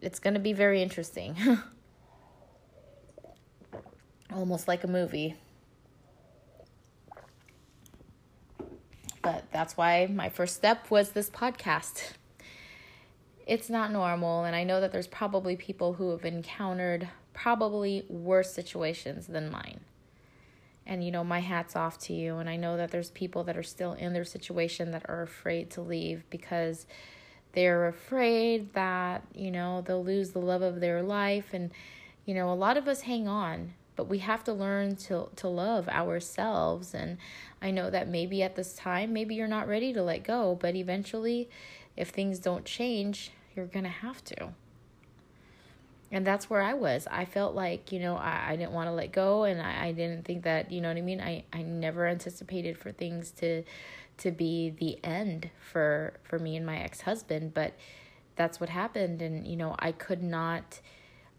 it's 0.00 0.18
going 0.18 0.34
to 0.34 0.40
be 0.40 0.52
very 0.52 0.82
interesting. 0.82 1.36
Almost 4.34 4.66
like 4.66 4.82
a 4.84 4.88
movie. 4.88 5.36
But 9.22 9.44
that's 9.52 9.76
why 9.76 10.06
my 10.06 10.28
first 10.28 10.54
step 10.54 10.90
was 10.90 11.10
this 11.10 11.28
podcast. 11.30 12.12
It's 13.46 13.68
not 13.68 13.92
normal, 13.92 14.44
and 14.44 14.56
I 14.56 14.64
know 14.64 14.80
that 14.80 14.92
there's 14.92 15.06
probably 15.06 15.56
people 15.56 15.94
who 15.94 16.10
have 16.10 16.24
encountered 16.24 17.08
probably 17.34 18.04
worse 18.08 18.52
situations 18.52 19.26
than 19.26 19.50
mine. 19.50 19.80
And 20.86 21.02
you 21.02 21.10
know, 21.10 21.24
my 21.24 21.40
hat's 21.40 21.76
off 21.76 21.98
to 22.00 22.12
you. 22.12 22.38
And 22.38 22.48
I 22.48 22.56
know 22.56 22.76
that 22.76 22.90
there's 22.90 23.10
people 23.10 23.44
that 23.44 23.56
are 23.56 23.62
still 23.62 23.94
in 23.94 24.12
their 24.12 24.24
situation 24.24 24.90
that 24.90 25.08
are 25.08 25.22
afraid 25.22 25.70
to 25.70 25.80
leave 25.80 26.24
because 26.30 26.86
they're 27.52 27.86
afraid 27.86 28.74
that, 28.74 29.22
you 29.34 29.50
know, 29.50 29.82
they'll 29.82 30.04
lose 30.04 30.30
the 30.30 30.40
love 30.40 30.62
of 30.62 30.80
their 30.80 31.02
life. 31.02 31.54
And, 31.54 31.70
you 32.26 32.34
know, 32.34 32.50
a 32.50 32.54
lot 32.54 32.76
of 32.76 32.88
us 32.88 33.02
hang 33.02 33.28
on, 33.28 33.74
but 33.96 34.08
we 34.08 34.18
have 34.18 34.44
to 34.44 34.52
learn 34.52 34.96
to, 34.96 35.28
to 35.36 35.48
love 35.48 35.88
ourselves. 35.88 36.94
And 36.94 37.18
I 37.62 37.70
know 37.70 37.90
that 37.90 38.08
maybe 38.08 38.42
at 38.42 38.56
this 38.56 38.74
time, 38.74 39.12
maybe 39.12 39.34
you're 39.36 39.46
not 39.46 39.68
ready 39.68 39.92
to 39.92 40.02
let 40.02 40.24
go, 40.24 40.58
but 40.60 40.74
eventually, 40.74 41.48
if 41.96 42.08
things 42.08 42.40
don't 42.40 42.64
change, 42.64 43.30
you're 43.54 43.66
going 43.66 43.84
to 43.84 43.88
have 43.88 44.22
to. 44.24 44.52
And 46.14 46.24
that's 46.24 46.48
where 46.48 46.62
I 46.62 46.74
was. 46.74 47.08
I 47.10 47.24
felt 47.24 47.56
like, 47.56 47.90
you 47.90 47.98
know, 47.98 48.14
I, 48.14 48.50
I 48.50 48.56
didn't 48.56 48.70
want 48.70 48.86
to 48.86 48.92
let 48.92 49.10
go 49.10 49.42
and 49.42 49.60
I, 49.60 49.86
I 49.86 49.92
didn't 49.92 50.24
think 50.24 50.44
that, 50.44 50.70
you 50.70 50.80
know 50.80 50.86
what 50.86 50.96
I 50.96 51.00
mean? 51.00 51.20
I, 51.20 51.42
I 51.52 51.62
never 51.62 52.06
anticipated 52.06 52.78
for 52.78 52.92
things 52.92 53.32
to 53.32 53.64
to 54.18 54.30
be 54.30 54.70
the 54.70 54.98
end 55.04 55.50
for 55.58 56.14
for 56.22 56.38
me 56.38 56.56
and 56.56 56.64
my 56.64 56.78
ex-husband 56.78 57.52
but 57.52 57.74
that's 58.36 58.60
what 58.60 58.68
happened 58.68 59.20
and 59.20 59.44
you 59.44 59.56
know 59.56 59.74
I 59.80 59.90
could 59.90 60.22
not 60.22 60.80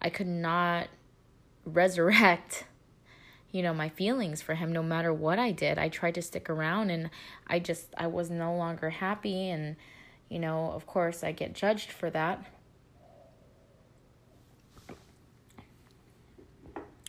I 0.01 0.09
could 0.09 0.27
not 0.27 0.87
resurrect 1.65 2.65
you 3.51 3.63
know 3.63 3.73
my 3.73 3.87
feelings 3.87 4.41
for 4.41 4.55
him 4.55 4.73
no 4.73 4.83
matter 4.83 5.13
what 5.13 5.39
I 5.39 5.51
did 5.51 5.77
I 5.77 5.87
tried 5.87 6.15
to 6.15 6.21
stick 6.21 6.49
around 6.49 6.89
and 6.89 7.09
I 7.47 7.59
just 7.59 7.93
I 7.97 8.07
was 8.07 8.29
no 8.29 8.53
longer 8.53 8.89
happy 8.89 9.49
and 9.49 9.77
you 10.27 10.39
know 10.39 10.71
of 10.71 10.85
course 10.85 11.23
I 11.23 11.31
get 11.31 11.53
judged 11.53 11.91
for 11.91 12.09
that 12.09 12.45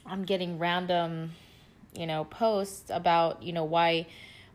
I'm 0.09 0.25
getting 0.25 0.59
random 0.59 1.33
you 1.95 2.07
know 2.07 2.25
posts 2.25 2.91
about 2.91 3.43
you 3.43 3.53
know 3.53 3.65
why 3.65 4.07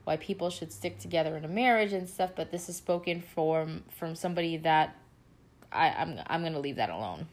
why 0.04 0.18
people 0.18 0.50
should 0.50 0.72
stick 0.72 1.00
together 1.00 1.38
in 1.38 1.46
a 1.46 1.48
marriage 1.48 1.94
and 1.94 2.10
stuff, 2.10 2.32
but 2.36 2.52
this 2.52 2.70
is 2.70 2.76
spoken 2.76 3.22
from 3.22 3.84
from 3.90 4.16
somebody 4.16 4.58
that 4.58 4.96
I, 5.72 5.90
I'm 5.90 6.20
I'm 6.28 6.44
gonna 6.44 6.60
leave 6.60 6.78
that 6.78 6.90
alone. 6.90 7.28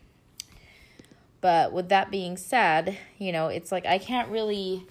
But 1.41 1.73
with 1.73 1.89
that 1.91 2.11
being 2.11 2.37
said, 2.37 2.99
you 3.19 3.33
know, 3.33 3.49
it's 3.49 3.71
like 3.71 3.87
I 3.87 3.99
can't 3.99 4.29
really 4.29 4.87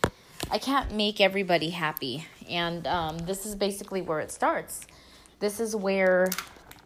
I 0.50 0.58
can't 0.58 0.94
make 0.94 1.20
everybody 1.20 1.72
happy. 1.72 2.26
And 2.50 2.88
um, 2.88 3.18
this 3.20 3.46
is 3.46 3.56
basically 3.56 4.02
where 4.02 4.20
it 4.20 4.32
starts. 4.32 4.88
This 5.40 5.60
is 5.60 5.76
where 5.76 6.30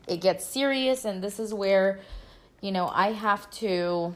it 0.08 0.20
gets 0.20 0.46
serious 0.46 1.06
and 1.06 1.24
this 1.24 1.40
is 1.40 1.54
where, 1.54 2.00
you 2.60 2.72
know, 2.72 2.88
I 2.88 3.12
have 3.12 3.50
to 3.52 4.16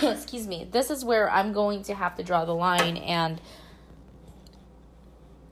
excuse 0.02 0.46
me, 0.46 0.66
this 0.70 0.90
is 0.90 1.04
where 1.04 1.30
I'm 1.30 1.52
going 1.52 1.82
to 1.84 1.94
have 1.94 2.16
to 2.16 2.22
draw 2.22 2.44
the 2.44 2.54
line 2.54 2.96
and 2.96 3.40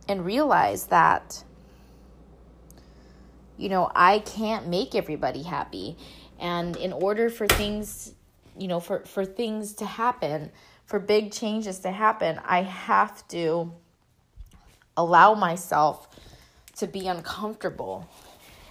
and 0.08 0.24
realize 0.24 0.86
that 0.86 1.44
you 3.58 3.68
know, 3.68 3.90
I 3.94 4.20
can't 4.20 4.68
make 4.68 4.94
everybody 4.94 5.42
happy. 5.42 5.98
And 6.38 6.76
in 6.76 6.92
order 6.92 7.28
for 7.28 7.48
things, 7.48 8.14
you 8.56 8.68
know, 8.68 8.80
for 8.80 9.00
for 9.00 9.24
things 9.24 9.74
to 9.74 9.84
happen, 9.84 10.52
for 10.86 11.00
big 11.00 11.32
changes 11.32 11.80
to 11.80 11.90
happen, 11.90 12.40
I 12.44 12.62
have 12.62 13.26
to 13.28 13.72
allow 14.96 15.34
myself 15.34 16.08
to 16.76 16.86
be 16.86 17.08
uncomfortable. 17.08 18.08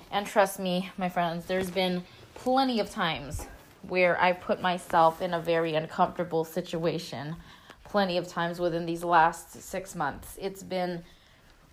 And 0.10 0.26
trust 0.26 0.60
me, 0.60 0.90
my 0.98 1.10
friends, 1.10 1.46
there's 1.46 1.70
been 1.70 2.04
plenty 2.34 2.80
of 2.80 2.90
times 2.90 3.46
where 3.84 4.20
I 4.22 4.34
put 4.34 4.62
myself 4.62 5.22
in 5.22 5.34
a 5.34 5.40
very 5.40 5.76
uncomfortable 5.76 6.44
situation 6.44 7.36
plenty 7.84 8.18
of 8.18 8.28
times 8.28 8.60
within 8.60 8.86
these 8.86 9.04
last 9.04 9.62
six 9.62 9.96
months. 9.96 10.38
It's 10.42 10.64
been 10.64 11.04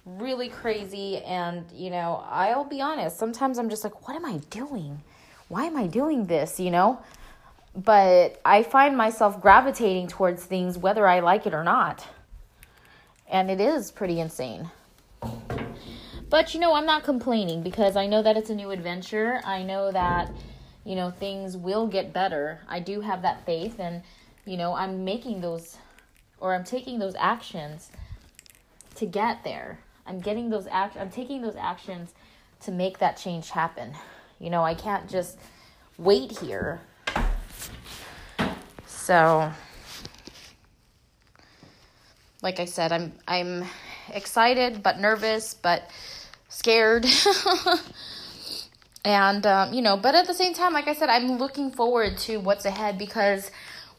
really 0.07 0.49
crazy, 0.49 1.19
and 1.19 1.64
you 1.73 1.90
know, 1.90 2.25
I'll 2.29 2.64
be 2.64 2.81
honest, 2.81 3.19
sometimes 3.19 3.59
I'm 3.59 3.69
just 3.69 3.85
like, 3.85 4.07
what 4.07 4.17
am 4.17 4.25
I 4.25 4.38
doing? 4.51 5.03
Why 5.49 5.64
am 5.64 5.77
I 5.77 5.87
doing 5.87 6.27
this? 6.27 6.61
You 6.61 6.71
know? 6.71 7.01
But 7.77 8.40
I 8.45 8.62
find 8.62 8.97
myself 8.97 9.40
gravitating 9.40 10.09
towards 10.09 10.45
things 10.45 10.79
whether 10.79 11.07
I 11.07 11.21
like 11.21 11.47
it 11.47 11.55
or 11.55 11.64
not. 11.64 12.07
And 13.29 13.51
it 13.51 13.61
is 13.61 13.90
pretty 13.90 14.21
insane. 14.21 14.71
But 16.31 16.55
you 16.55 16.61
know, 16.61 16.75
I'm 16.75 16.87
not 16.87 17.05
complaining 17.05 17.62
because 17.62 17.97
I 17.97 18.07
know 18.07 18.23
that 18.23 18.37
it's 18.37 18.51
a 18.51 18.55
new 18.55 18.71
adventure. 18.71 19.40
I 19.45 19.62
know 19.62 19.90
that 19.90 20.31
you 20.85 20.94
know, 20.94 21.11
things 21.11 21.57
will 21.57 21.87
get 21.87 22.12
better. 22.12 22.61
I 22.68 22.81
do 22.81 23.01
have 23.01 23.23
that 23.23 23.44
faith, 23.47 23.79
and, 23.79 24.03
you 24.44 24.57
know, 24.57 24.75
I'm 24.75 25.05
making 25.05 25.40
those 25.40 25.79
or 26.38 26.55
I'm 26.55 26.64
taking 26.64 26.99
those 26.99 27.14
actions 27.18 27.90
to 28.97 29.07
get 29.07 29.44
there. 29.44 29.81
I'm 30.07 30.20
getting 30.20 30.51
those 30.51 30.66
act 30.66 30.97
I'm 30.97 31.11
taking 31.11 31.40
those 31.40 31.57
actions 31.57 32.12
to 32.61 32.70
make 32.70 32.99
that 32.99 33.16
change 33.16 33.51
happen. 33.51 33.94
You 34.38 34.51
know, 34.51 34.62
I 34.62 34.75
can't 34.75 35.09
just 35.09 35.38
wait 35.97 36.38
here. 36.38 36.81
So 38.87 39.51
like 42.42 42.61
I 42.61 42.66
said, 42.66 42.92
I'm 42.92 43.12
I'm 43.27 43.64
excited 44.12 44.83
but 44.83 44.99
nervous 44.99 45.55
but 45.55 45.90
scared. 46.49 47.07
and 49.05 49.47
um, 49.47 49.73
you 49.73 49.83
know 49.83 49.97
but 49.97 50.14
at 50.14 50.27
the 50.27 50.35
same 50.35 50.55
time 50.55 50.73
like 50.73 50.88
i 50.88 50.95
said 50.95 51.09
i'm 51.09 51.38
looking 51.38 51.71
forward 51.71 52.17
to 52.17 52.38
what's 52.38 52.64
ahead 52.64 52.99
because 52.99 53.51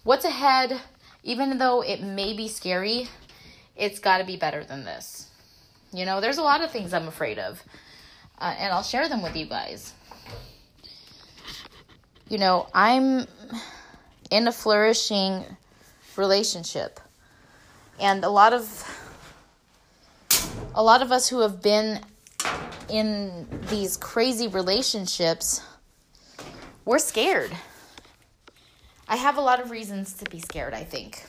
what's 0.03 0.25
ahead 0.25 0.79
even 1.23 1.57
though 1.57 1.81
it 1.81 2.01
may 2.01 2.33
be 2.33 2.47
scary 2.47 3.07
it's 3.75 3.99
got 3.99 4.19
to 4.19 4.23
be 4.23 4.37
better 4.37 4.63
than 4.63 4.85
this. 4.85 5.29
You 5.91 6.05
know 6.05 6.19
there's 6.19 6.37
a 6.37 6.43
lot 6.43 6.61
of 6.61 6.71
things 6.71 6.93
i'm 6.93 7.07
afraid 7.07 7.39
of 7.39 7.61
uh, 8.39 8.53
and 8.57 8.73
i'll 8.73 8.83
share 8.83 9.07
them 9.07 9.21
with 9.21 9.35
you 9.35 9.45
guys. 9.45 9.93
You 12.27 12.37
know 12.37 12.67
i'm 12.73 13.27
in 14.31 14.47
a 14.47 14.51
flourishing 14.51 15.45
relationship 16.17 16.99
and 17.99 18.23
a 18.23 18.29
lot 18.29 18.51
of 18.51 18.83
a 20.73 20.83
lot 20.83 21.01
of 21.01 21.11
us 21.11 21.29
who 21.29 21.39
have 21.39 21.61
been 21.61 22.01
in 22.89 23.47
these 23.69 23.97
crazy 23.97 24.47
relationships, 24.47 25.61
we're 26.83 26.99
scared. 26.99 27.51
I 29.07 29.17
have 29.17 29.37
a 29.37 29.41
lot 29.41 29.59
of 29.59 29.71
reasons 29.71 30.13
to 30.13 30.29
be 30.29 30.39
scared, 30.39 30.73
I 30.73 30.83
think. 30.83 31.25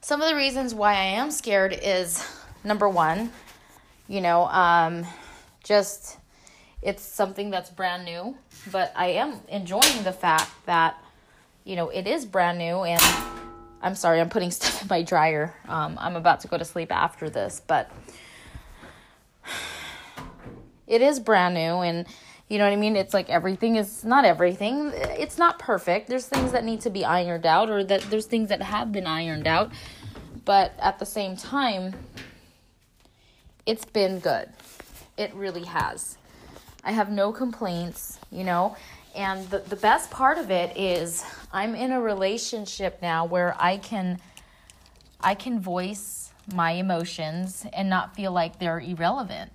Some 0.00 0.22
of 0.22 0.28
the 0.28 0.36
reasons 0.36 0.74
why 0.74 0.92
I 0.92 1.04
am 1.04 1.30
scared 1.30 1.78
is 1.82 2.24
number 2.64 2.88
one, 2.88 3.30
you 4.08 4.20
know, 4.20 4.46
um, 4.46 5.04
just 5.64 6.16
it's 6.80 7.02
something 7.02 7.50
that's 7.50 7.70
brand 7.70 8.04
new, 8.04 8.36
but 8.70 8.92
I 8.96 9.08
am 9.08 9.40
enjoying 9.48 10.04
the 10.04 10.12
fact 10.12 10.50
that, 10.66 10.96
you 11.64 11.76
know, 11.76 11.88
it 11.88 12.06
is 12.06 12.24
brand 12.24 12.58
new 12.58 12.84
and 12.84 13.02
I'm 13.82 13.94
sorry, 13.94 14.20
I'm 14.20 14.30
putting 14.30 14.50
stuff 14.52 14.82
in 14.82 14.88
my 14.88 15.02
dryer. 15.02 15.54
Um, 15.68 15.98
I'm 16.00 16.16
about 16.16 16.40
to 16.40 16.48
go 16.48 16.56
to 16.56 16.64
sleep 16.64 16.92
after 16.92 17.28
this, 17.28 17.60
but 17.66 17.90
it 20.88 21.02
is 21.02 21.20
brand 21.20 21.54
new 21.54 21.60
and 21.60 22.06
you 22.48 22.56
know 22.56 22.64
what 22.64 22.72
I 22.72 22.76
mean? 22.76 22.96
It's 22.96 23.12
like 23.12 23.28
everything 23.28 23.76
is 23.76 24.04
not 24.04 24.24
everything. 24.24 24.90
It's 24.94 25.36
not 25.36 25.58
perfect. 25.58 26.08
There's 26.08 26.26
things 26.26 26.52
that 26.52 26.64
need 26.64 26.80
to 26.80 26.90
be 26.90 27.04
ironed 27.04 27.44
out 27.44 27.68
or 27.68 27.84
that 27.84 28.00
there's 28.10 28.24
things 28.24 28.48
that 28.48 28.62
have 28.62 28.90
been 28.90 29.06
ironed 29.06 29.46
out. 29.46 29.70
But 30.46 30.72
at 30.78 30.98
the 30.98 31.04
same 31.04 31.36
time, 31.36 31.94
it's 33.66 33.84
been 33.84 34.18
good. 34.18 34.48
It 35.18 35.34
really 35.34 35.64
has. 35.64 36.16
I 36.82 36.92
have 36.92 37.10
no 37.10 37.32
complaints, 37.32 38.18
you 38.30 38.44
know. 38.44 38.76
and 39.14 39.48
the, 39.50 39.58
the 39.58 39.76
best 39.76 40.10
part 40.10 40.38
of 40.38 40.50
it 40.50 40.74
is 40.76 41.24
I'm 41.52 41.74
in 41.74 41.92
a 41.92 42.00
relationship 42.00 43.02
now 43.02 43.26
where 43.26 43.54
I 43.58 43.76
can 43.76 44.20
I 45.20 45.34
can 45.34 45.60
voice 45.60 46.30
my 46.54 46.72
emotions 46.72 47.66
and 47.72 47.90
not 47.90 48.14
feel 48.14 48.32
like 48.32 48.58
they're 48.58 48.80
irrelevant. 48.80 49.50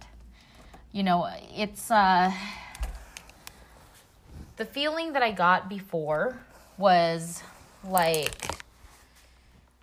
You 0.94 1.04
know, 1.04 1.28
it's 1.54 1.92
uh 1.92 2.32
the 4.56 4.66
feeling 4.66 5.14
that 5.14 5.24
I 5.24 5.32
got 5.32 5.68
before 5.68 6.38
was 6.78 7.44
like 7.84 8.54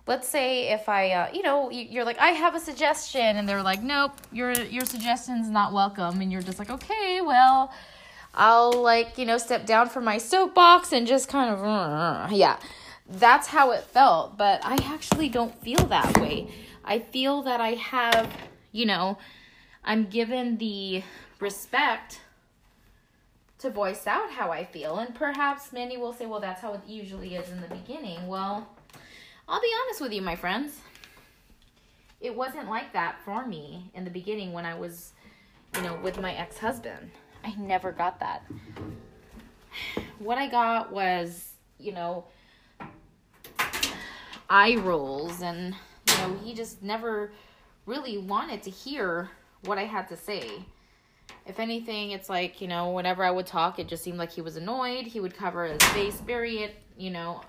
let's 0.07 0.27
say 0.27 0.69
if 0.69 0.89
I, 0.89 1.11
uh, 1.11 1.29
you 1.31 1.41
know, 1.41 1.69
you're 1.69 2.03
like, 2.03 2.19
I 2.19 2.29
have 2.29 2.55
a 2.55 2.59
suggestion, 2.59 3.37
and 3.37 3.47
they're 3.47 3.63
like, 3.63 3.81
nope, 3.81 4.13
your 4.31 4.51
your 4.53 4.85
suggestion's 4.85 5.49
not 5.49 5.73
welcome, 5.73 6.21
and 6.21 6.31
you're 6.31 6.41
just 6.41 6.59
like, 6.59 6.69
okay, 6.69 7.21
well, 7.21 7.71
I'll 8.33 8.73
like, 8.73 9.17
you 9.17 9.25
know, 9.25 9.37
step 9.37 9.65
down 9.65 9.89
from 9.89 10.03
my 10.05 10.17
soapbox 10.17 10.91
and 10.93 11.05
just 11.05 11.27
kind 11.27 11.49
of, 11.53 12.31
yeah, 12.43 12.57
that's 13.07 13.47
how 13.47 13.71
it 13.71 13.83
felt. 13.83 14.37
But 14.37 14.61
I 14.63 14.75
actually 14.83 15.29
don't 15.29 15.55
feel 15.61 15.85
that 15.87 16.17
way. 16.17 16.47
I 16.83 16.99
feel 16.99 17.43
that 17.43 17.61
I 17.61 17.71
have, 17.75 18.29
you 18.71 18.85
know, 18.85 19.17
I'm 19.83 20.05
given 20.05 20.57
the 20.57 21.03
respect 21.39 22.21
to 23.59 23.69
voice 23.69 24.07
out 24.07 24.31
how 24.31 24.51
I 24.51 24.65
feel, 24.65 24.97
and 24.97 25.13
perhaps 25.13 25.71
many 25.71 25.97
will 25.97 26.13
say, 26.13 26.25
well, 26.25 26.39
that's 26.39 26.61
how 26.61 26.73
it 26.73 26.81
usually 26.87 27.35
is 27.35 27.49
in 27.51 27.61
the 27.61 27.67
beginning. 27.67 28.27
Well 28.27 28.67
I'll 29.51 29.59
be 29.59 29.71
honest 29.83 29.99
with 29.99 30.13
you, 30.13 30.21
my 30.21 30.37
friends. 30.37 30.79
It 32.21 32.33
wasn't 32.33 32.69
like 32.69 32.93
that 32.93 33.17
for 33.25 33.45
me 33.45 33.91
in 33.93 34.05
the 34.05 34.09
beginning 34.09 34.53
when 34.53 34.65
I 34.65 34.75
was, 34.75 35.11
you 35.75 35.81
know, 35.81 35.95
with 35.95 36.21
my 36.21 36.33
ex 36.33 36.57
husband. 36.57 37.11
I 37.43 37.53
never 37.55 37.91
got 37.91 38.17
that. 38.21 38.43
What 40.19 40.37
I 40.37 40.47
got 40.47 40.93
was, 40.93 41.51
you 41.79 41.91
know, 41.91 42.23
eye 44.49 44.77
rolls, 44.77 45.41
and, 45.41 45.75
you 46.07 46.17
know, 46.19 46.37
he 46.41 46.53
just 46.53 46.81
never 46.81 47.33
really 47.85 48.17
wanted 48.19 48.63
to 48.63 48.69
hear 48.69 49.31
what 49.63 49.77
I 49.77 49.85
had 49.85 50.07
to 50.09 50.17
say. 50.17 50.65
If 51.45 51.59
anything, 51.59 52.11
it's 52.11 52.29
like, 52.29 52.61
you 52.61 52.67
know, 52.67 52.91
whenever 52.91 53.23
I 53.23 53.31
would 53.31 53.47
talk, 53.47 53.79
it 53.79 53.87
just 53.87 54.03
seemed 54.03 54.17
like 54.17 54.31
he 54.31 54.41
was 54.41 54.57
annoyed. 54.57 55.05
He 55.05 55.19
would 55.19 55.35
cover 55.35 55.65
his 55.65 55.81
face, 55.89 56.21
bury 56.21 56.59
it, 56.59 56.75
you 56.97 57.09
know, 57.09 57.41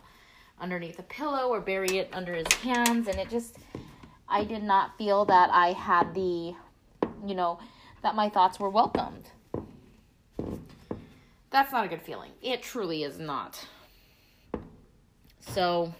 underneath 0.60 0.98
a 0.98 1.02
pillow 1.02 1.48
or 1.48 1.60
bury 1.60 1.98
it 1.98 2.08
under 2.12 2.34
his 2.34 2.46
hands 2.54 3.08
and 3.08 3.18
it 3.18 3.28
just 3.28 3.58
I 4.28 4.44
did 4.44 4.62
not 4.62 4.96
feel 4.96 5.24
that 5.26 5.50
I 5.52 5.72
had 5.72 6.14
the 6.14 6.54
you 7.26 7.34
know 7.34 7.58
that 8.02 8.14
my 8.14 8.28
thoughts 8.28 8.58
were 8.58 8.70
welcomed. 8.70 9.28
That's 11.50 11.70
not 11.70 11.84
a 11.84 11.88
good 11.88 12.00
feeling. 12.00 12.30
It 12.40 12.62
truly 12.62 13.02
is 13.02 13.18
not. 13.18 13.66
So 15.40 15.92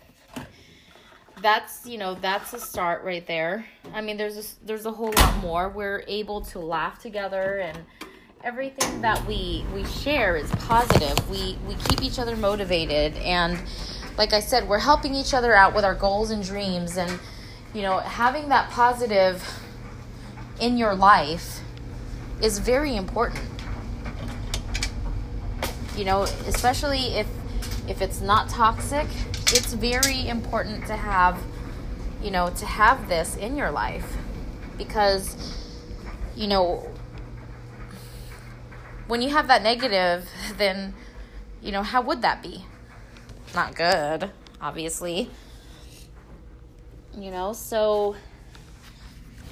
that's 1.43 1.85
you 1.87 1.99
know 1.99 2.15
that's 2.15 2.55
a 2.55 2.59
start 2.59 3.03
right 3.05 3.27
there. 3.27 3.67
I 3.93 4.01
mean 4.01 4.17
there's 4.17 4.37
a, 4.37 4.67
there's 4.67 4.87
a 4.87 4.93
whole 4.93 5.13
lot 5.13 5.37
more. 5.39 5.69
We're 5.69 6.05
able 6.07 6.41
to 6.43 6.59
laugh 6.59 7.01
together 7.01 7.59
and 7.59 7.79
everything 8.45 9.01
that 9.03 9.25
we 9.27 9.65
we 9.75 9.85
share 9.85 10.37
is 10.37 10.51
positive. 10.53 11.29
We 11.29 11.59
we 11.67 11.75
keep 11.75 12.03
each 12.03 12.19
other 12.19 12.37
motivated 12.37 13.15
and 13.17 13.61
like 14.17 14.33
I 14.33 14.41
said, 14.41 14.69
we're 14.69 14.79
helping 14.79 15.15
each 15.15 15.35
other 15.35 15.55
out 15.55 15.75
with 15.75 15.85
our 15.85 15.95
goals 15.95 16.31
and 16.31 16.45
dreams 16.45 16.97
and 16.97 17.19
you 17.75 17.83
know, 17.83 17.99
having 17.99 18.49
that 18.51 18.71
positive 18.71 19.43
in 20.61 20.77
your 20.77 20.95
life 20.95 21.61
is 22.43 22.59
very 22.59 22.95
important. 22.97 23.45
You 25.97 26.05
know, 26.05 26.23
especially 26.47 27.15
if 27.15 27.27
if 27.89 28.01
it's 28.01 28.21
not 28.21 28.49
toxic, 28.49 29.09
it's 29.53 29.73
very 29.73 30.29
important 30.29 30.87
to 30.87 30.97
have 30.97 31.39
you 32.23 32.31
know, 32.31 32.51
to 32.51 32.67
have 32.67 33.09
this 33.09 33.37
in 33.37 33.57
your 33.57 33.71
life 33.71 34.17
because 34.79 35.59
you 36.37 36.47
know, 36.47 36.89
when 39.09 39.21
you 39.21 39.31
have 39.31 39.49
that 39.49 39.63
negative, 39.63 40.29
then 40.57 40.95
you 41.61 41.73
know, 41.73 41.83
how 41.83 42.01
would 42.03 42.23
that 42.23 42.43
be? 42.43 42.65
not 43.55 43.75
good, 43.75 44.31
obviously. 44.61 45.31
You 47.17 47.31
know, 47.31 47.53
so 47.53 48.17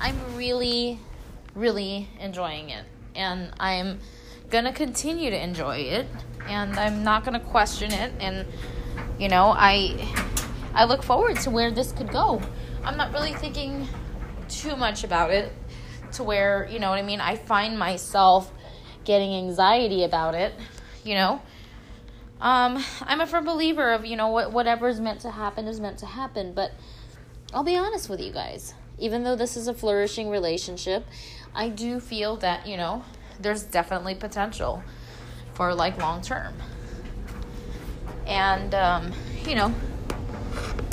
I'm 0.01 0.17
really, 0.37 0.99
really 1.55 2.09
enjoying 2.19 2.71
it. 2.71 2.85
And 3.15 3.53
I'm 3.61 4.01
going 4.49 4.65
to 4.65 4.73
continue 4.73 5.31
to 5.31 5.43
enjoy 5.43 5.79
it. 5.79 6.07
And 6.47 6.79
I'm 6.79 7.05
not 7.05 7.25
going 7.25 7.39
to 7.39 7.47
question 7.47 7.93
it. 7.93 8.13
And, 8.19 8.47
you 9.21 9.29
know, 9.29 9.55
I. 9.57 10.09
I 10.73 10.85
look 10.85 11.03
forward 11.03 11.37
to 11.41 11.51
where 11.51 11.73
this 11.73 11.91
could 11.91 12.13
go. 12.13 12.41
I'm 12.85 12.97
not 12.97 13.13
really 13.13 13.35
thinking 13.35 13.89
too 14.49 14.77
much 14.77 15.03
about 15.03 15.33
it 15.33 15.53
to 16.13 16.23
where, 16.23 16.69
you 16.71 16.79
know 16.79 16.91
what 16.91 16.99
I 16.99 17.03
mean? 17.03 17.21
I 17.21 17.35
find 17.35 17.77
myself 17.77 18.53
getting 19.05 19.35
anxiety 19.35 20.05
about 20.05 20.37
it, 20.37 20.55
you 21.03 21.15
know? 21.15 21.43
Um, 22.41 22.83
I'm 23.03 23.21
a 23.21 23.27
firm 23.27 23.45
believer 23.45 23.91
of, 23.93 24.07
you 24.07 24.17
know, 24.17 24.29
what 24.29 24.53
whatever 24.53 24.87
is 24.87 25.01
meant 25.01 25.21
to 25.23 25.31
happen 25.33 25.67
is 25.67 25.81
meant 25.81 25.99
to 25.99 26.07
happen, 26.07 26.53
but 26.55 26.71
I'll 27.53 27.65
be 27.65 27.77
honest 27.77 28.09
with 28.09 28.21
you 28.21 28.33
guys. 28.33 28.75
Even 28.97 29.25
though 29.25 29.35
this 29.35 29.57
is 29.57 29.67
a 29.67 29.75
flourishing 29.75 30.31
relationship, 30.31 31.05
I 31.53 31.69
do 31.69 31.99
feel 31.99 32.37
that, 32.37 32.65
you 32.65 32.77
know, 32.77 33.05
there's 33.41 33.65
definitely 33.65 34.15
potential 34.15 34.85
for 35.53 35.75
like 35.75 35.99
long 35.99 36.23
term. 36.23 36.55
And 38.31 38.75
um, 38.75 39.13
you 39.45 39.55
know, 39.55 39.75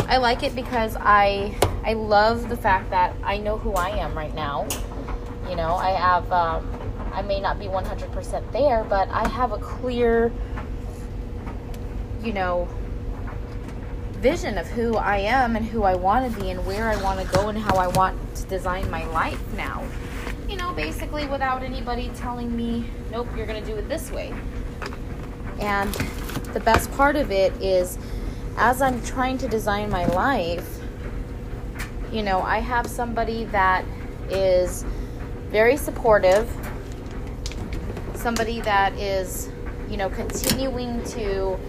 I 0.07 0.17
like 0.17 0.43
it 0.43 0.53
because 0.53 0.97
I 0.99 1.55
I 1.85 1.93
love 1.93 2.49
the 2.49 2.57
fact 2.57 2.89
that 2.89 3.15
I 3.23 3.37
know 3.37 3.57
who 3.57 3.73
I 3.73 3.91
am 3.91 4.17
right 4.17 4.35
now. 4.35 4.67
You 5.49 5.55
know, 5.55 5.75
I 5.75 5.91
have 5.91 6.29
um, 6.33 6.69
I 7.13 7.21
may 7.21 7.39
not 7.39 7.57
be 7.57 7.65
100% 7.67 8.51
there, 8.51 8.83
but 8.83 9.07
I 9.09 9.25
have 9.29 9.53
a 9.53 9.57
clear 9.57 10.33
you 12.23 12.33
know, 12.33 12.67
vision 14.13 14.57
of 14.57 14.67
who 14.67 14.97
I 14.97 15.17
am 15.17 15.55
and 15.55 15.65
who 15.65 15.83
I 15.83 15.95
want 15.95 16.31
to 16.31 16.41
be 16.41 16.49
and 16.49 16.65
where 16.65 16.89
I 16.89 17.01
want 17.01 17.19
to 17.19 17.35
go 17.35 17.49
and 17.49 17.57
how 17.57 17.75
I 17.77 17.87
want 17.87 18.35
to 18.35 18.43
design 18.47 18.89
my 18.89 19.05
life 19.07 19.41
now. 19.53 19.83
You 20.49 20.57
know, 20.57 20.73
basically 20.73 21.27
without 21.27 21.63
anybody 21.63 22.09
telling 22.15 22.55
me, 22.55 22.85
nope, 23.11 23.27
you're 23.35 23.45
going 23.45 23.63
to 23.63 23.69
do 23.69 23.77
it 23.77 23.87
this 23.87 24.11
way. 24.11 24.33
And 25.59 25.95
the 26.57 26.63
best 26.63 26.91
part 26.93 27.15
of 27.15 27.29
it 27.29 27.53
is 27.61 27.99
as 28.57 28.81
I'm 28.81 28.99
trying 29.03 29.37
to 29.37 29.47
design 29.47 29.91
my 29.91 30.07
life, 30.07 30.79
you 32.11 32.23
know, 32.23 32.41
I 32.41 32.57
have 32.57 32.87
somebody 32.87 33.45
that 33.45 33.85
is 34.31 34.83
very 35.51 35.77
supportive, 35.77 36.49
somebody 38.15 38.59
that 38.61 38.91
is, 38.93 39.51
you 39.87 39.97
know, 39.97 40.09
continuing 40.09 41.03
to 41.03 41.59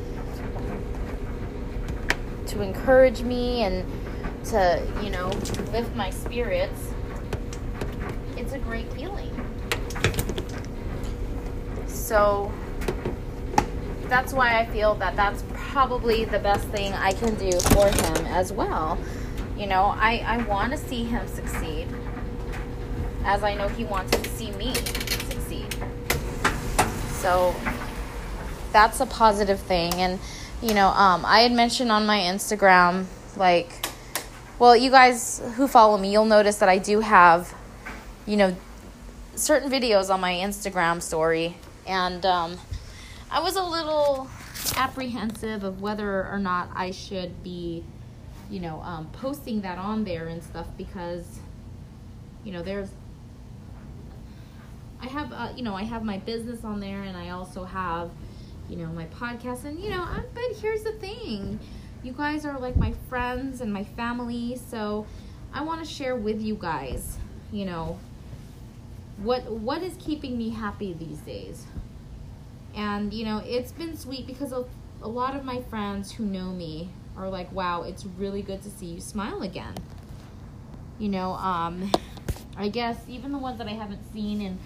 to 2.46 2.62
encourage 2.62 3.20
me 3.20 3.64
and 3.64 3.84
to, 4.46 4.82
you 5.02 5.10
know, 5.10 5.28
lift 5.70 5.94
my 5.96 6.08
spirits, 6.08 6.94
it's 8.38 8.54
a 8.54 8.58
great 8.58 8.90
feeling. 8.94 9.34
So 11.86 12.50
that's 14.08 14.32
why 14.32 14.58
I 14.58 14.66
feel 14.66 14.94
that 14.96 15.16
that's 15.16 15.44
probably 15.52 16.24
the 16.24 16.38
best 16.38 16.66
thing 16.68 16.92
I 16.94 17.12
can 17.12 17.34
do 17.34 17.52
for 17.60 17.86
him 17.86 18.26
as 18.26 18.52
well. 18.52 18.98
You 19.56 19.66
know, 19.66 19.94
I, 19.96 20.22
I 20.26 20.42
want 20.44 20.72
to 20.72 20.78
see 20.78 21.04
him 21.04 21.26
succeed 21.28 21.88
as 23.24 23.42
I 23.42 23.54
know 23.54 23.68
he 23.68 23.84
wants 23.84 24.16
to 24.16 24.28
see 24.30 24.50
me 24.52 24.74
succeed. 24.74 25.74
So 27.10 27.54
that's 28.72 29.00
a 29.00 29.06
positive 29.06 29.60
thing. 29.60 29.94
And 29.94 30.18
you 30.62 30.74
know, 30.74 30.88
um, 30.88 31.24
I 31.24 31.40
had 31.40 31.52
mentioned 31.52 31.92
on 31.92 32.06
my 32.06 32.18
Instagram, 32.18 33.06
like, 33.36 33.86
well, 34.58 34.76
you 34.76 34.90
guys 34.90 35.40
who 35.54 35.68
follow 35.68 35.98
me, 35.98 36.10
you'll 36.10 36.24
notice 36.24 36.56
that 36.58 36.68
I 36.68 36.78
do 36.78 37.00
have, 37.00 37.54
you 38.26 38.36
know, 38.36 38.56
certain 39.36 39.70
videos 39.70 40.12
on 40.12 40.20
my 40.20 40.32
Instagram 40.32 41.00
story. 41.00 41.56
And 41.86 42.26
um, 42.26 42.58
I 43.30 43.40
was 43.40 43.56
a 43.56 43.62
little 43.62 44.28
apprehensive 44.76 45.64
of 45.64 45.80
whether 45.80 46.26
or 46.28 46.38
not 46.38 46.70
I 46.74 46.90
should 46.90 47.42
be, 47.42 47.84
you 48.50 48.60
know, 48.60 48.80
um, 48.80 49.08
posting 49.12 49.60
that 49.62 49.78
on 49.78 50.04
there 50.04 50.28
and 50.28 50.42
stuff 50.42 50.66
because, 50.76 51.40
you 52.44 52.52
know, 52.52 52.62
there's, 52.62 52.88
I 55.02 55.06
have, 55.08 55.32
uh, 55.32 55.52
you 55.56 55.62
know, 55.62 55.74
I 55.74 55.84
have 55.84 56.04
my 56.04 56.18
business 56.18 56.64
on 56.64 56.80
there 56.80 57.02
and 57.02 57.16
I 57.16 57.30
also 57.30 57.64
have, 57.64 58.10
you 58.68 58.76
know, 58.76 58.86
my 58.86 59.06
podcast. 59.06 59.64
And, 59.64 59.78
you 59.78 59.90
know, 59.90 60.02
I'm, 60.02 60.24
but 60.34 60.56
here's 60.60 60.82
the 60.82 60.92
thing 60.92 61.58
you 62.02 62.12
guys 62.12 62.44
are 62.44 62.58
like 62.58 62.76
my 62.76 62.92
friends 63.08 63.60
and 63.60 63.72
my 63.72 63.84
family. 63.84 64.58
So 64.70 65.06
I 65.52 65.62
want 65.62 65.84
to 65.84 65.88
share 65.90 66.16
with 66.16 66.40
you 66.40 66.54
guys, 66.54 67.18
you 67.52 67.64
know, 67.64 67.98
what 69.18 69.50
what 69.50 69.82
is 69.82 69.94
keeping 69.98 70.38
me 70.38 70.50
happy 70.50 70.92
these 70.92 71.18
days. 71.18 71.64
And, 72.78 73.12
you 73.12 73.24
know, 73.24 73.42
it's 73.44 73.72
been 73.72 73.96
sweet 73.96 74.28
because 74.28 74.52
a, 74.52 74.64
a 75.02 75.08
lot 75.08 75.34
of 75.34 75.44
my 75.44 75.60
friends 75.62 76.12
who 76.12 76.24
know 76.24 76.50
me 76.50 76.90
are 77.16 77.28
like, 77.28 77.50
wow, 77.50 77.82
it's 77.82 78.06
really 78.16 78.40
good 78.40 78.62
to 78.62 78.70
see 78.70 78.86
you 78.86 79.00
smile 79.00 79.42
again. 79.42 79.74
You 81.00 81.08
know, 81.08 81.32
um, 81.32 81.90
I 82.56 82.68
guess 82.68 82.96
even 83.08 83.32
the 83.32 83.38
ones 83.38 83.58
that 83.58 83.66
I 83.66 83.72
haven't 83.72 84.12
seen 84.12 84.40
in 84.40 84.60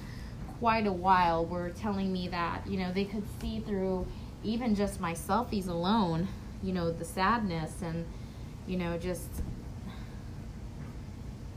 quite 0.59 0.87
a 0.87 0.92
while 0.92 1.46
were 1.46 1.70
telling 1.70 2.12
me 2.12 2.29
that, 2.29 2.66
you 2.66 2.79
know, 2.79 2.92
they 2.92 3.07
could 3.07 3.25
see 3.40 3.61
through 3.61 4.07
even 4.44 4.75
just 4.75 5.01
my 5.01 5.14
selfies 5.14 5.68
alone, 5.68 6.29
you 6.62 6.75
know, 6.75 6.92
the 6.92 7.07
sadness 7.07 7.81
and, 7.81 8.05
you 8.66 8.77
know, 8.77 8.98
just 8.98 9.29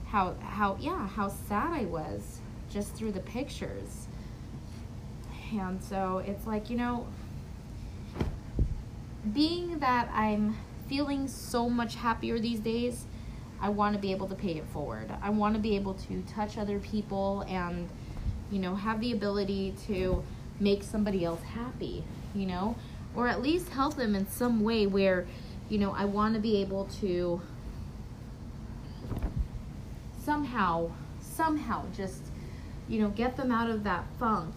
how, 0.06 0.36
how, 0.41 0.78
yeah, 0.80 1.06
how 1.06 1.28
sad 1.28 1.74
I 1.74 1.84
was 1.84 2.39
just 2.70 2.96
through 2.96 3.12
the 3.12 3.20
pictures. 3.20 4.08
And 5.53 5.84
so 5.84 6.23
it's 6.25 6.47
like, 6.47 6.69
you 6.69 6.77
know, 6.77 7.08
being 9.34 9.79
that 9.79 10.10
I'm 10.13 10.55
feeling 10.88 11.27
so 11.27 11.69
much 11.69 11.95
happier 11.95 12.39
these 12.39 12.60
days, 12.60 13.05
I 13.62 13.69
want 13.69 13.95
to 13.95 14.01
be 14.01 14.12
able 14.12 14.27
to 14.27 14.36
pay 14.36 14.58
it 14.58 14.65
forward. 14.65 15.12
I 15.21 15.29
want 15.29 15.55
to 15.55 15.62
be 15.62 15.75
able 15.75 15.93
to 15.93 16.21
touch 16.23 16.58
other 16.58 16.79
people 16.79 17.45
and, 17.47 17.89
you 18.51 18.60
know, 18.60 18.75
have 18.75 18.99
the 18.99 19.12
ability 19.12 19.73
to 19.88 20.23
make 20.60 20.84
somebody 20.84 21.25
else 21.25 21.41
happy, 21.41 22.03
you 22.34 22.45
know, 22.45 22.75
or 23.15 23.27
at 23.27 23.41
least 23.41 23.69
help 23.69 23.95
them 23.95 24.15
in 24.15 24.27
some 24.27 24.62
way 24.62 24.86
where, 24.86 25.25
you 25.69 25.77
know, 25.77 25.91
I 25.91 26.05
want 26.05 26.36
to 26.36 26.39
be 26.39 26.58
able 26.58 26.86
to 27.01 27.41
somehow, 30.23 30.91
somehow 31.21 31.86
just, 31.95 32.21
you 32.88 32.99
know, 32.99 33.10
get 33.10 33.38
them 33.38 33.51
out 33.51 33.69
of 33.69 33.84
that 33.84 34.05
funk 34.19 34.55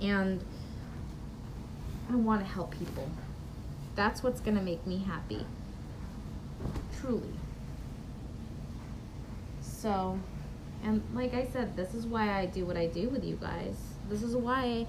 and 0.00 0.44
I 2.10 2.16
want 2.16 2.40
to 2.40 2.46
help 2.46 2.76
people. 2.78 3.08
That's 3.94 4.22
what's 4.22 4.40
going 4.40 4.56
to 4.56 4.62
make 4.62 4.86
me 4.86 4.98
happy. 5.06 5.46
Truly. 7.00 7.34
So, 9.60 10.18
and 10.82 11.02
like 11.14 11.34
I 11.34 11.46
said, 11.46 11.76
this 11.76 11.94
is 11.94 12.06
why 12.06 12.38
I 12.38 12.46
do 12.46 12.64
what 12.64 12.76
I 12.76 12.86
do 12.86 13.08
with 13.08 13.24
you 13.24 13.36
guys. 13.36 13.76
This 14.08 14.22
is 14.22 14.36
why 14.36 14.86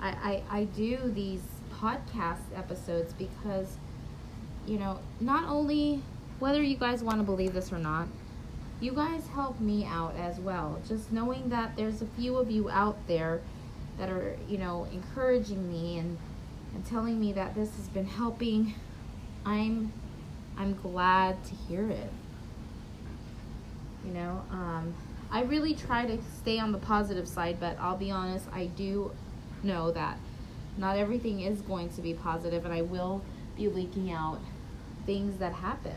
I, 0.00 0.08
I, 0.50 0.58
I 0.58 0.64
do 0.64 1.12
these 1.14 1.42
podcast 1.80 2.40
episodes 2.56 3.12
because, 3.12 3.76
you 4.66 4.78
know, 4.78 4.98
not 5.20 5.48
only 5.48 6.02
whether 6.38 6.62
you 6.62 6.76
guys 6.76 7.02
want 7.02 7.18
to 7.18 7.24
believe 7.24 7.54
this 7.54 7.72
or 7.72 7.78
not, 7.78 8.08
you 8.80 8.92
guys 8.92 9.26
help 9.34 9.60
me 9.60 9.84
out 9.84 10.14
as 10.16 10.38
well. 10.38 10.80
Just 10.86 11.12
knowing 11.12 11.48
that 11.48 11.76
there's 11.76 12.00
a 12.00 12.06
few 12.06 12.36
of 12.36 12.50
you 12.50 12.70
out 12.70 12.96
there 13.06 13.40
that 13.98 14.10
are, 14.10 14.36
you 14.48 14.58
know, 14.58 14.86
encouraging 14.92 15.68
me 15.68 15.98
and 15.98 16.18
and 16.74 16.84
telling 16.84 17.18
me 17.18 17.32
that 17.32 17.54
this 17.54 17.74
has 17.76 17.88
been 17.88 18.06
helping, 18.06 18.74
I'm 19.44 19.92
I'm 20.56 20.74
glad 20.74 21.42
to 21.44 21.54
hear 21.54 21.88
it. 21.88 22.10
You 24.04 24.12
know, 24.12 24.42
um, 24.50 24.94
I 25.30 25.42
really 25.42 25.74
try 25.74 26.06
to 26.06 26.18
stay 26.40 26.58
on 26.58 26.72
the 26.72 26.78
positive 26.78 27.28
side, 27.28 27.58
but 27.60 27.76
I'll 27.78 27.96
be 27.96 28.10
honest, 28.10 28.46
I 28.52 28.66
do 28.66 29.12
know 29.62 29.90
that 29.92 30.18
not 30.76 30.96
everything 30.96 31.40
is 31.40 31.60
going 31.62 31.90
to 31.90 32.00
be 32.00 32.14
positive, 32.14 32.64
and 32.64 32.72
I 32.72 32.82
will 32.82 33.22
be 33.56 33.68
leaking 33.68 34.10
out 34.10 34.40
things 35.04 35.38
that 35.38 35.52
happened. 35.52 35.94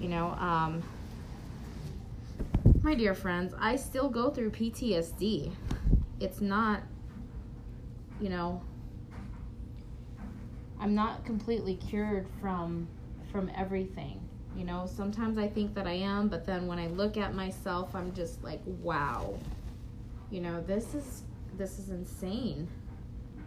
You 0.00 0.08
know, 0.08 0.28
um, 0.38 0.82
my 2.82 2.94
dear 2.94 3.14
friends, 3.14 3.54
I 3.58 3.76
still 3.76 4.08
go 4.08 4.30
through 4.30 4.50
PTSD. 4.50 5.52
It's 6.18 6.40
not, 6.40 6.82
you 8.20 8.28
know, 8.28 8.60
I'm 10.78 10.94
not 10.94 11.24
completely 11.24 11.76
cured 11.76 12.26
from 12.40 12.88
from 13.30 13.50
everything. 13.56 14.20
You 14.56 14.64
know, 14.64 14.86
sometimes 14.86 15.38
I 15.38 15.46
think 15.46 15.74
that 15.74 15.86
I 15.86 15.92
am, 15.92 16.28
but 16.28 16.44
then 16.44 16.66
when 16.66 16.78
I 16.78 16.88
look 16.88 17.16
at 17.16 17.34
myself, 17.34 17.94
I'm 17.94 18.12
just 18.12 18.42
like, 18.42 18.60
wow. 18.64 19.38
You 20.30 20.40
know, 20.40 20.60
this 20.60 20.94
is 20.94 21.22
this 21.56 21.78
is 21.78 21.90
insane. 21.90 22.68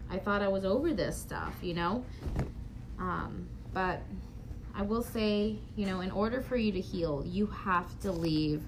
I 0.10 0.18
thought 0.18 0.42
I 0.42 0.48
was 0.48 0.66
over 0.66 0.94
this 0.94 1.18
stuff, 1.18 1.56
you 1.62 1.74
know? 1.74 2.04
Um, 3.00 3.48
but 3.74 4.02
I 4.76 4.84
will 4.84 5.02
say, 5.02 5.58
you 5.76 5.86
know, 5.86 6.02
in 6.02 6.12
order 6.12 6.42
for 6.42 6.56
you 6.56 6.72
to 6.72 6.80
heal, 6.82 7.24
you 7.26 7.48
have 7.48 8.00
to 8.02 8.12
leave 8.12 8.64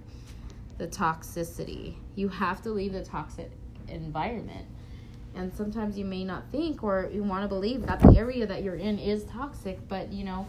the 0.77 0.87
toxicity. 0.87 1.95
You 2.15 2.29
have 2.29 2.61
to 2.63 2.69
leave 2.69 2.93
the 2.93 3.03
toxic 3.03 3.51
environment 3.87 4.65
and 5.35 5.53
sometimes 5.53 5.97
you 5.97 6.05
may 6.05 6.23
not 6.23 6.43
think 6.51 6.83
or 6.83 7.09
you 7.13 7.23
want 7.23 7.43
to 7.43 7.47
believe 7.47 7.85
that 7.85 7.99
the 7.99 8.17
area 8.17 8.45
that 8.45 8.63
you're 8.63 8.75
in 8.75 8.97
is 8.97 9.23
toxic 9.25 9.79
but 9.87 10.11
you 10.11 10.23
know 10.23 10.47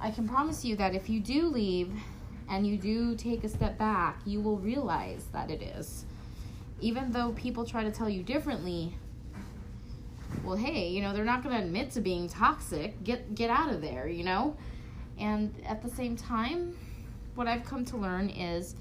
i 0.00 0.10
can 0.10 0.28
promise 0.28 0.64
you 0.64 0.76
that 0.76 0.94
if 0.94 1.08
you 1.08 1.20
do 1.20 1.48
leave 1.48 1.90
and 2.50 2.66
you 2.66 2.76
do 2.76 3.14
take 3.14 3.44
a 3.44 3.48
step 3.48 3.78
back 3.78 4.20
you 4.26 4.40
will 4.40 4.58
realize 4.58 5.24
that 5.32 5.50
it 5.50 5.62
is. 5.62 6.04
Even 6.82 7.12
though 7.12 7.32
people 7.32 7.64
try 7.64 7.84
to 7.84 7.90
tell 7.90 8.08
you 8.08 8.22
differently 8.22 8.94
well 10.44 10.56
hey 10.56 10.88
you 10.88 11.00
know 11.00 11.12
they're 11.12 11.24
not 11.24 11.42
going 11.42 11.56
to 11.56 11.62
admit 11.62 11.90
to 11.92 12.00
being 12.00 12.28
toxic. 12.28 13.02
Get 13.04 13.34
get 13.34 13.50
out 13.50 13.72
of 13.72 13.80
there 13.80 14.08
you 14.08 14.24
know? 14.24 14.56
And 15.18 15.54
at 15.64 15.82
the 15.82 15.90
same 15.90 16.16
time 16.16 16.76
what 17.36 17.46
i've 17.46 17.64
come 17.64 17.84
to 17.84 17.96
learn 17.96 18.28
is 18.28 18.74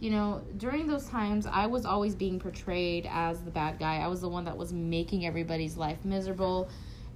you 0.00 0.10
know, 0.10 0.42
during 0.56 0.86
those 0.86 1.06
times, 1.08 1.46
I 1.46 1.66
was 1.66 1.84
always 1.84 2.14
being 2.14 2.40
portrayed 2.40 3.06
as 3.10 3.42
the 3.42 3.50
bad 3.50 3.78
guy. 3.78 3.96
I 3.98 4.08
was 4.08 4.22
the 4.22 4.28
one 4.28 4.46
that 4.46 4.56
was 4.56 4.72
making 4.72 5.26
everybody's 5.26 5.76
life 5.76 6.04
miserable. 6.04 6.70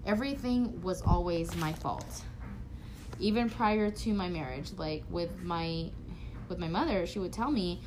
Everything 0.05 0.83
was 0.83 1.01
always 1.01 1.57
my 1.57 1.73
fault. 1.73 2.23
Even 3.19 3.49
prior 3.49 3.91
to 3.91 4.13
my 4.13 4.29
marriage, 4.29 4.71
like 4.77 5.03
with 5.11 5.43
my 5.43 5.91
with 6.51 6.59
my 6.59 6.69
mother, 6.69 7.07
she 7.07 7.19
would 7.19 7.33
tell 7.33 7.51
me, 7.51 7.81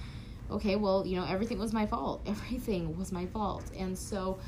"Okay, 0.49 0.75
well, 0.75 1.05
you 1.05 1.15
know, 1.15 1.25
everything 1.25 1.59
was 1.59 1.73
my 1.73 1.85
fault. 1.85 2.23
Everything 2.27 2.97
was 2.97 3.11
my 3.11 3.27
fault." 3.27 3.69
And 3.77 3.95
so, 3.95 4.39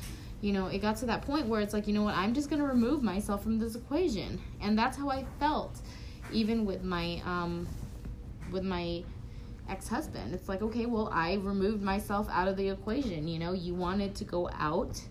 you 0.42 0.52
know, 0.52 0.66
it 0.66 0.80
got 0.80 0.98
to 0.98 1.06
that 1.08 1.22
point 1.22 1.48
where 1.48 1.62
it's 1.62 1.74
like, 1.74 1.88
you 1.88 1.94
know 1.94 2.04
what? 2.04 2.16
I'm 2.16 2.34
just 2.34 2.50
going 2.50 2.62
to 2.62 2.68
remove 2.68 3.04
myself 3.04 3.44
from 3.44 3.60
this 3.60 3.76
equation. 3.76 4.42
And 4.62 4.80
that's 4.80 4.98
how 4.98 5.10
I 5.10 5.26
felt 5.40 5.80
even 6.32 6.66
with 6.66 6.84
my 6.84 7.22
um 7.26 7.68
with 8.52 8.64
my 8.64 9.04
ex-husband. 9.70 10.34
It's 10.34 10.50
like 10.50 10.62
okay 10.62 10.86
well 10.86 11.10
i 11.12 11.34
removed 11.36 11.82
myself 11.82 12.28
out 12.32 12.48
of 12.48 12.58
the 12.58 12.70
equation. 12.70 13.28
You 13.28 13.40
know 13.40 13.54
you 13.54 13.74
wanted 13.74 14.16
to 14.16 14.24
go 14.24 14.50
out 14.54 15.02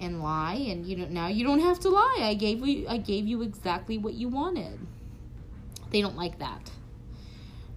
and 0.00 0.22
lie 0.22 0.54
and 0.54 0.84
you 0.84 0.96
know 0.96 1.06
now 1.06 1.28
you 1.28 1.44
don't 1.44 1.60
have 1.60 1.80
to 1.80 1.88
lie. 1.88 2.20
I 2.20 2.34
gave 2.34 2.66
you 2.66 2.86
i 2.88 2.96
gave 2.96 3.26
you 3.26 3.42
exactly 3.42 3.98
what 3.98 4.14
you 4.14 4.28
wanted. 4.28 4.78
They 5.90 6.00
don't 6.00 6.16
like 6.16 6.38
that. 6.38 6.70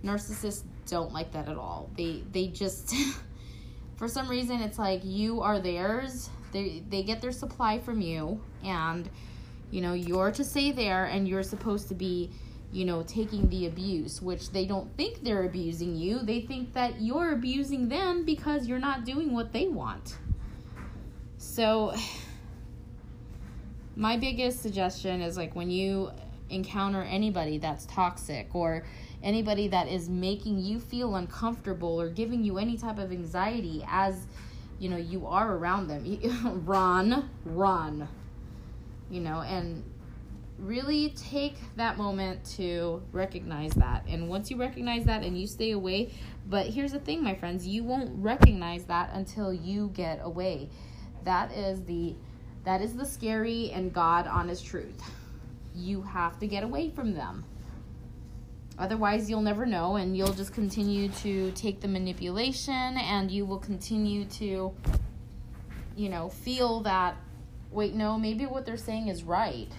Narcissists 0.03 0.63
don't 0.87 1.11
like 1.11 1.31
that 1.33 1.47
at 1.47 1.57
all. 1.57 1.89
They 1.95 2.23
they 2.31 2.47
just 2.47 2.95
for 3.97 4.07
some 4.07 4.27
reason 4.27 4.61
it's 4.61 4.79
like 4.79 5.01
you 5.03 5.41
are 5.41 5.59
theirs. 5.59 6.29
They 6.51 6.83
they 6.89 7.03
get 7.03 7.21
their 7.21 7.31
supply 7.31 7.79
from 7.79 8.01
you 8.01 8.41
and 8.63 9.09
you 9.69 9.81
know 9.81 9.93
you're 9.93 10.31
to 10.31 10.43
stay 10.43 10.71
there 10.71 11.05
and 11.05 11.27
you're 11.27 11.43
supposed 11.43 11.89
to 11.89 11.95
be 11.95 12.31
you 12.71 12.85
know, 12.85 13.03
taking 13.03 13.49
the 13.49 13.65
abuse, 13.67 14.21
which 14.21 14.51
they 14.51 14.65
don't 14.65 14.95
think 14.97 15.23
they're 15.23 15.45
abusing 15.45 15.95
you. 15.95 16.19
They 16.19 16.41
think 16.41 16.73
that 16.73 17.01
you're 17.01 17.31
abusing 17.31 17.89
them 17.89 18.25
because 18.25 18.67
you're 18.67 18.79
not 18.79 19.05
doing 19.05 19.33
what 19.33 19.53
they 19.53 19.67
want. 19.67 20.17
So, 21.37 21.95
my 23.95 24.17
biggest 24.17 24.61
suggestion 24.61 25.21
is 25.21 25.37
like 25.37 25.55
when 25.55 25.71
you 25.71 26.11
encounter 26.49 27.01
anybody 27.03 27.57
that's 27.57 27.85
toxic 27.87 28.53
or 28.53 28.85
anybody 29.23 29.67
that 29.67 29.87
is 29.87 30.07
making 30.07 30.59
you 30.59 30.79
feel 30.79 31.15
uncomfortable 31.15 31.99
or 31.99 32.09
giving 32.09 32.43
you 32.43 32.57
any 32.57 32.77
type 32.77 32.99
of 32.99 33.11
anxiety 33.11 33.83
as 33.87 34.27
you 34.79 34.89
know 34.89 34.97
you 34.97 35.25
are 35.25 35.55
around 35.55 35.87
them 35.87 36.63
run 36.65 37.29
run 37.43 38.07
you 39.09 39.19
know 39.19 39.41
and 39.41 39.83
really 40.57 41.09
take 41.09 41.55
that 41.75 41.97
moment 41.97 42.43
to 42.57 43.01
recognize 43.11 43.71
that. 43.73 44.05
And 44.07 44.27
once 44.27 44.49
you 44.49 44.57
recognize 44.57 45.05
that 45.05 45.23
and 45.23 45.39
you 45.39 45.47
stay 45.47 45.71
away, 45.71 46.11
but 46.47 46.67
here's 46.67 46.91
the 46.91 46.99
thing, 46.99 47.23
my 47.23 47.35
friends, 47.35 47.67
you 47.67 47.83
won't 47.83 48.11
recognize 48.15 48.85
that 48.85 49.11
until 49.13 49.53
you 49.53 49.89
get 49.93 50.19
away. 50.23 50.69
That 51.23 51.51
is 51.51 51.83
the 51.83 52.15
that 52.63 52.81
is 52.81 52.95
the 52.95 53.05
scary 53.05 53.71
and 53.71 53.93
God 53.93 54.27
honest 54.27 54.65
truth. 54.65 55.01
You 55.73 56.01
have 56.01 56.37
to 56.39 56.47
get 56.47 56.63
away 56.63 56.89
from 56.89 57.13
them. 57.13 57.45
Otherwise, 58.77 59.29
you'll 59.29 59.41
never 59.41 59.65
know 59.65 59.95
and 59.95 60.17
you'll 60.17 60.33
just 60.33 60.53
continue 60.53 61.07
to 61.09 61.51
take 61.51 61.79
the 61.79 61.87
manipulation 61.87 62.97
and 62.97 63.31
you 63.31 63.45
will 63.45 63.57
continue 63.57 64.25
to 64.25 64.73
you 65.95 66.09
know, 66.09 66.29
feel 66.29 66.81
that 66.81 67.17
wait, 67.71 67.93
no, 67.93 68.17
maybe 68.17 68.45
what 68.45 68.65
they're 68.65 68.77
saying 68.77 69.09
is 69.09 69.23
right 69.23 69.69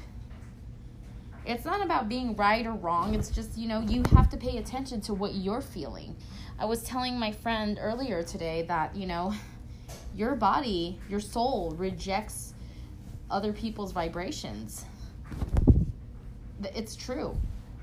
it's 1.48 1.64
not 1.64 1.82
about 1.82 2.10
being 2.10 2.36
right 2.36 2.66
or 2.66 2.74
wrong. 2.74 3.14
It's 3.14 3.30
just, 3.30 3.56
you 3.56 3.68
know, 3.68 3.80
you 3.80 4.02
have 4.14 4.28
to 4.30 4.36
pay 4.36 4.58
attention 4.58 5.00
to 5.02 5.14
what 5.14 5.34
you're 5.34 5.62
feeling. 5.62 6.14
I 6.58 6.66
was 6.66 6.82
telling 6.82 7.18
my 7.18 7.32
friend 7.32 7.78
earlier 7.80 8.22
today 8.22 8.66
that, 8.68 8.94
you 8.94 9.06
know, 9.06 9.34
your 10.14 10.34
body, 10.34 11.00
your 11.08 11.20
soul 11.20 11.74
rejects 11.78 12.52
other 13.30 13.52
people's 13.54 13.92
vibrations. 13.92 14.84
It's 16.62 16.94
true. 16.94 17.34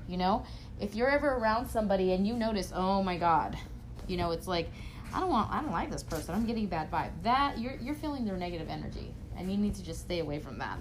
You 0.06 0.18
know, 0.18 0.44
if 0.78 0.94
you're 0.94 1.10
ever 1.10 1.34
around 1.34 1.66
somebody 1.66 2.12
and 2.12 2.24
you 2.24 2.34
notice, 2.34 2.72
oh 2.72 3.02
my 3.02 3.16
God, 3.16 3.58
you 4.06 4.16
know, 4.16 4.30
it's 4.30 4.46
like, 4.46 4.70
I 5.12 5.18
don't 5.18 5.30
want, 5.30 5.50
I 5.50 5.60
don't 5.60 5.72
like 5.72 5.90
this 5.90 6.04
person. 6.04 6.36
I'm 6.36 6.46
getting 6.46 6.66
a 6.66 6.68
bad 6.68 6.88
vibe. 6.88 7.10
That 7.24 7.58
you're 7.58 7.76
you're 7.76 7.94
feeling 7.94 8.24
their 8.24 8.36
negative 8.36 8.68
energy, 8.68 9.14
and 9.36 9.50
you 9.50 9.56
need 9.56 9.74
to 9.76 9.82
just 9.82 10.00
stay 10.00 10.18
away 10.18 10.38
from 10.40 10.58
that. 10.58 10.78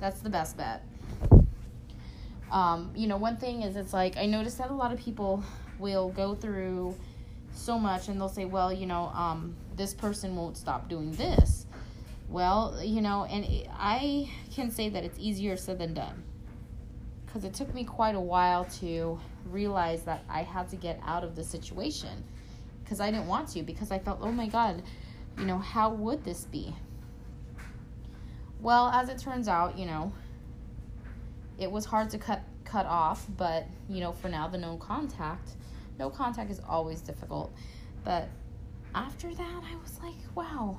That's 0.00 0.20
the 0.20 0.30
best 0.30 0.56
bet. 0.56 0.82
Um, 2.50 2.92
you 2.96 3.06
know, 3.06 3.16
one 3.16 3.36
thing 3.36 3.62
is, 3.62 3.76
it's 3.76 3.92
like 3.92 4.16
I 4.16 4.26
noticed 4.26 4.58
that 4.58 4.70
a 4.70 4.74
lot 4.74 4.92
of 4.92 4.98
people 4.98 5.42
will 5.78 6.10
go 6.10 6.34
through 6.34 6.96
so 7.52 7.78
much, 7.78 8.08
and 8.08 8.20
they'll 8.20 8.28
say, 8.28 8.44
well, 8.44 8.72
you 8.72 8.86
know, 8.86 9.06
um, 9.14 9.56
this 9.76 9.94
person 9.94 10.36
won't 10.36 10.56
stop 10.56 10.88
doing 10.88 11.12
this. 11.12 11.66
Well, 12.28 12.80
you 12.82 13.00
know, 13.00 13.24
and 13.24 13.44
I 13.72 14.30
can 14.54 14.70
say 14.70 14.88
that 14.88 15.04
it's 15.04 15.18
easier 15.18 15.56
said 15.56 15.78
than 15.78 15.94
done 15.94 16.22
because 17.26 17.44
it 17.44 17.54
took 17.54 17.72
me 17.74 17.84
quite 17.84 18.14
a 18.14 18.20
while 18.20 18.64
to 18.64 19.18
realize 19.46 20.02
that 20.02 20.24
I 20.28 20.42
had 20.42 20.68
to 20.70 20.76
get 20.76 21.00
out 21.04 21.22
of 21.22 21.36
the 21.36 21.44
situation 21.44 22.24
because 22.82 23.00
I 23.00 23.10
didn't 23.10 23.26
want 23.26 23.48
to 23.50 23.62
because 23.62 23.92
I 23.92 23.98
felt, 24.00 24.18
oh 24.20 24.32
my 24.32 24.48
God, 24.48 24.82
you 25.38 25.44
know, 25.44 25.58
how 25.58 25.90
would 25.90 26.24
this 26.24 26.44
be? 26.44 26.74
Well, 28.60 28.88
as 28.88 29.08
it 29.08 29.18
turns 29.18 29.48
out, 29.48 29.78
you 29.78 29.86
know, 29.86 30.12
it 31.60 31.70
was 31.70 31.84
hard 31.84 32.10
to 32.10 32.18
cut 32.18 32.42
cut 32.64 32.86
off, 32.86 33.26
but 33.36 33.66
you 33.88 34.00
know, 34.00 34.12
for 34.12 34.28
now 34.28 34.48
the 34.48 34.58
no 34.58 34.76
contact, 34.76 35.50
no 35.98 36.10
contact 36.10 36.50
is 36.50 36.60
always 36.68 37.00
difficult. 37.00 37.52
But 38.04 38.28
after 38.94 39.32
that, 39.34 39.62
I 39.64 39.76
was 39.82 40.00
like, 40.02 40.16
wow, 40.34 40.78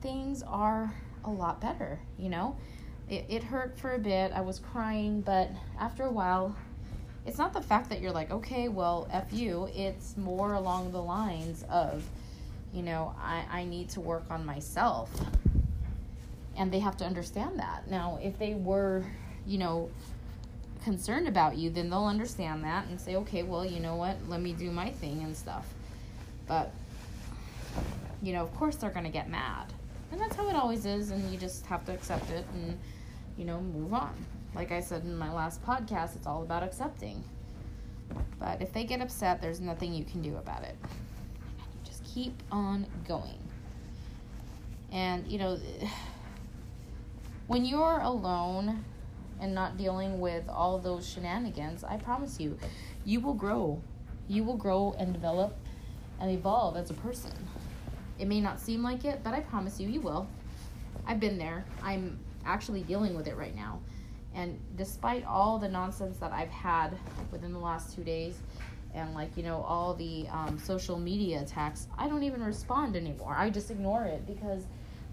things 0.00 0.42
are 0.42 0.94
a 1.24 1.30
lot 1.30 1.60
better, 1.60 1.98
you 2.18 2.28
know? 2.28 2.56
It, 3.08 3.26
it 3.28 3.42
hurt 3.42 3.78
for 3.78 3.94
a 3.94 3.98
bit. 3.98 4.32
I 4.32 4.40
was 4.40 4.58
crying, 4.58 5.20
but 5.20 5.50
after 5.78 6.04
a 6.04 6.10
while, 6.10 6.56
it's 7.26 7.38
not 7.38 7.52
the 7.52 7.60
fact 7.60 7.90
that 7.90 8.00
you're 8.00 8.12
like, 8.12 8.30
okay, 8.30 8.68
well, 8.68 9.08
F 9.10 9.32
you. 9.32 9.68
It's 9.74 10.16
more 10.16 10.54
along 10.54 10.92
the 10.92 11.02
lines 11.02 11.64
of, 11.68 12.04
you 12.72 12.82
know, 12.82 13.14
I, 13.20 13.44
I 13.50 13.64
need 13.64 13.90
to 13.90 14.00
work 14.00 14.24
on 14.30 14.46
myself. 14.46 15.10
And 16.56 16.72
they 16.72 16.80
have 16.80 16.96
to 16.98 17.04
understand 17.04 17.58
that. 17.58 17.90
Now, 17.90 18.18
if 18.22 18.38
they 18.38 18.54
were, 18.54 19.04
you 19.46 19.58
know, 19.58 19.90
concerned 20.84 21.28
about 21.28 21.56
you, 21.56 21.70
then 21.70 21.90
they'll 21.90 22.06
understand 22.06 22.64
that 22.64 22.86
and 22.86 23.00
say, 23.00 23.16
okay, 23.16 23.42
well, 23.42 23.64
you 23.64 23.80
know 23.80 23.96
what, 23.96 24.16
let 24.28 24.40
me 24.40 24.52
do 24.52 24.70
my 24.70 24.90
thing 24.90 25.22
and 25.22 25.36
stuff. 25.36 25.72
But, 26.46 26.72
you 28.22 28.32
know, 28.32 28.42
of 28.42 28.54
course 28.54 28.76
they're 28.76 28.90
going 28.90 29.04
to 29.04 29.10
get 29.10 29.30
mad. 29.30 29.72
And 30.10 30.20
that's 30.20 30.36
how 30.36 30.48
it 30.48 30.56
always 30.56 30.84
is, 30.84 31.10
and 31.10 31.32
you 31.32 31.38
just 31.38 31.64
have 31.66 31.84
to 31.86 31.92
accept 31.92 32.30
it 32.30 32.44
and 32.54 32.78
you 33.36 33.44
know, 33.44 33.60
move 33.60 33.94
on. 33.94 34.14
Like 34.54 34.72
I 34.72 34.80
said 34.80 35.02
in 35.04 35.16
my 35.16 35.32
last 35.32 35.64
podcast, 35.64 36.16
it's 36.16 36.26
all 36.26 36.42
about 36.42 36.62
accepting. 36.62 37.22
But 38.38 38.60
if 38.60 38.72
they 38.72 38.84
get 38.84 39.00
upset, 39.00 39.40
there's 39.40 39.60
nothing 39.60 39.94
you 39.94 40.04
can 40.04 40.20
do 40.20 40.36
about 40.36 40.62
it. 40.62 40.76
Just 41.84 42.04
keep 42.04 42.34
on 42.50 42.86
going. 43.08 43.38
And, 44.90 45.26
you 45.26 45.38
know, 45.38 45.58
when 47.46 47.64
you're 47.64 48.00
alone 48.00 48.84
and 49.42 49.54
not 49.54 49.76
dealing 49.76 50.20
with 50.20 50.48
all 50.48 50.78
those 50.78 51.06
shenanigans, 51.06 51.82
I 51.84 51.96
promise 51.96 52.38
you, 52.40 52.56
you 53.04 53.20
will 53.20 53.34
grow. 53.34 53.82
You 54.28 54.44
will 54.44 54.56
grow 54.56 54.94
and 54.98 55.12
develop 55.12 55.54
and 56.20 56.30
evolve 56.30 56.76
as 56.76 56.90
a 56.90 56.94
person. 56.94 57.32
It 58.18 58.28
may 58.28 58.40
not 58.40 58.60
seem 58.60 58.82
like 58.82 59.04
it, 59.04 59.20
but 59.24 59.34
I 59.34 59.40
promise 59.40 59.80
you, 59.80 59.88
you 59.88 60.00
will. 60.00 60.28
I've 61.06 61.18
been 61.18 61.36
there. 61.36 61.64
I'm 61.82 62.18
actually 62.46 62.82
dealing 62.82 63.16
with 63.16 63.26
it 63.26 63.36
right 63.36 63.54
now. 63.54 63.80
And 64.34 64.58
despite 64.76 65.26
all 65.26 65.58
the 65.58 65.68
nonsense 65.68 66.18
that 66.18 66.32
I've 66.32 66.48
had 66.48 66.96
within 67.32 67.52
the 67.52 67.58
last 67.58 67.94
two 67.94 68.04
days, 68.04 68.38
and 68.94 69.14
like 69.14 69.36
you 69.36 69.42
know 69.42 69.62
all 69.62 69.94
the 69.94 70.26
um, 70.30 70.58
social 70.58 70.98
media 70.98 71.42
attacks, 71.42 71.88
I 71.98 72.08
don't 72.08 72.22
even 72.22 72.42
respond 72.42 72.94
anymore. 72.94 73.34
I 73.36 73.50
just 73.50 73.70
ignore 73.70 74.04
it 74.04 74.26
because 74.26 74.64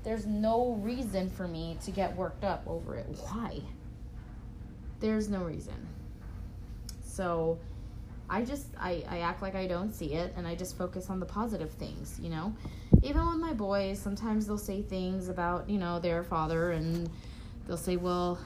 there's 0.04 0.26
no 0.26 0.80
reason 0.82 1.30
for 1.30 1.48
me 1.48 1.78
to 1.84 1.92
get 1.92 2.16
worked 2.16 2.44
up 2.44 2.64
over 2.68 2.96
it. 2.96 3.08
Why? 3.30 3.62
There's 5.00 5.30
no 5.30 5.44
reason. 5.44 5.88
So 7.04 7.58
I 8.30 8.44
just 8.44 8.68
I, 8.80 9.04
I 9.10 9.20
act 9.20 9.42
like 9.42 9.56
I 9.56 9.66
don't 9.66 9.94
see 9.94 10.14
it 10.14 10.34
and 10.38 10.48
I 10.48 10.56
just 10.56 10.78
focus 10.78 11.10
on 11.10 11.20
the 11.20 11.26
positive 11.26 11.72
things, 11.72 12.20
you 12.22 12.30
know. 12.30 12.54
Even 13.02 13.28
with 13.28 13.38
my 13.38 13.54
boys, 13.54 14.00
sometimes 14.00 14.46
they'll 14.46 14.58
say 14.58 14.82
things 14.82 15.30
about, 15.30 15.70
you 15.70 15.80
know, 15.80 16.00
their 16.00 16.24
father 16.24 16.72
and 16.72 17.10
they'll 17.66 17.78
say, 17.78 17.96
Well, 17.96 18.40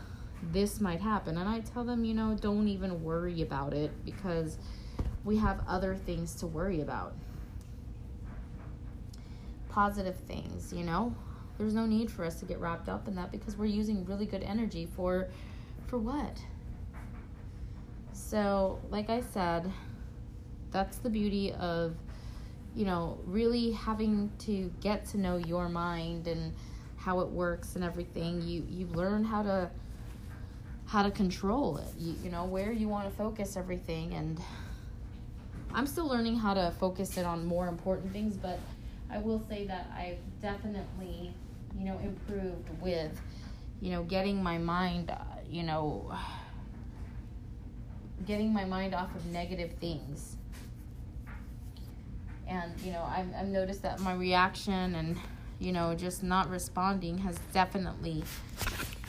this 0.52 0.80
might 0.80 1.02
happen 1.02 1.38
and 1.38 1.50
I 1.50 1.60
tell 1.62 1.84
them, 1.84 2.06
you 2.06 2.14
know, 2.14 2.38
don't 2.40 2.68
even 2.68 3.04
worry 3.04 3.42
about 3.42 3.74
it 3.74 3.92
because 4.06 4.58
we 5.26 5.38
have 5.38 5.62
other 5.68 5.96
things 5.96 6.36
to 6.36 6.48
worry 6.48 6.82
about. 6.82 7.14
Positive 9.70 10.16
things, 10.16 10.72
you 10.72 10.84
know? 10.84 11.16
There's 11.58 11.74
no 11.74 11.86
need 11.86 12.12
for 12.12 12.26
us 12.26 12.40
to 12.40 12.46
get 12.46 12.60
wrapped 12.60 12.90
up 12.90 13.08
in 13.08 13.16
that 13.16 13.32
because 13.32 13.58
we're 13.58 13.66
using 13.66 14.06
really 14.06 14.26
good 14.26 14.44
energy 14.44 14.88
for 14.96 15.30
for 15.94 16.00
what? 16.00 16.40
So, 18.14 18.80
like 18.90 19.12
I 19.12 19.22
said, 19.22 19.72
that's 20.72 20.98
the 20.98 21.10
beauty 21.12 21.54
of, 21.54 21.94
you 22.74 22.84
know, 22.84 23.20
really 23.26 23.74
having 23.74 24.32
to 24.40 24.74
get 24.82 25.06
to 25.10 25.20
know 25.20 25.38
your 25.38 25.70
mind 25.70 26.26
and 26.28 26.52
how 26.96 27.20
it 27.20 27.28
works 27.28 27.76
and 27.76 27.84
everything. 27.84 28.42
You 28.42 28.66
you 28.68 28.88
learn 28.88 29.24
how 29.24 29.44
to 29.44 29.70
how 30.88 31.04
to 31.04 31.12
control 31.12 31.78
it. 31.78 31.90
You, 32.00 32.16
you 32.24 32.32
know 32.32 32.46
where 32.46 32.72
you 32.72 32.88
want 32.88 33.08
to 33.08 33.16
focus 33.16 33.56
everything 33.56 34.16
and 34.16 34.42
I'm 35.76 35.86
still 35.86 36.08
learning 36.08 36.38
how 36.38 36.56
to 36.56 36.74
focus 36.80 37.18
it 37.18 37.26
on 37.28 37.46
more 37.46 37.68
important 37.68 38.12
things, 38.14 38.36
but 38.36 38.58
I 39.12 39.20
will 39.20 39.46
say 39.48 39.68
that 39.68 39.92
I've 39.96 40.18
definitely, 40.42 41.36
you 41.78 41.86
know, 41.86 42.00
improved 42.00 42.68
with, 42.82 43.12
you 43.80 43.92
know, 43.92 44.02
getting 44.02 44.42
my 44.42 44.58
mind, 44.58 45.12
you 45.50 45.64
know, 45.64 46.14
getting 48.26 48.54
my 48.54 48.66
mind 48.66 48.94
off 48.94 49.14
of 49.16 49.26
negative 49.28 49.72
things. 49.80 50.38
And, 52.48 52.72
you 52.82 52.92
know, 52.92 53.04
I've, 53.04 53.28
I've 53.36 53.48
noticed 53.48 53.82
that 53.84 54.00
my 54.00 54.14
reaction 54.14 54.96
and, 54.96 55.18
you 55.60 55.72
know, 55.72 55.96
just 55.96 56.24
not 56.24 56.50
responding 56.50 57.20
has 57.20 57.40
definitely 57.54 58.24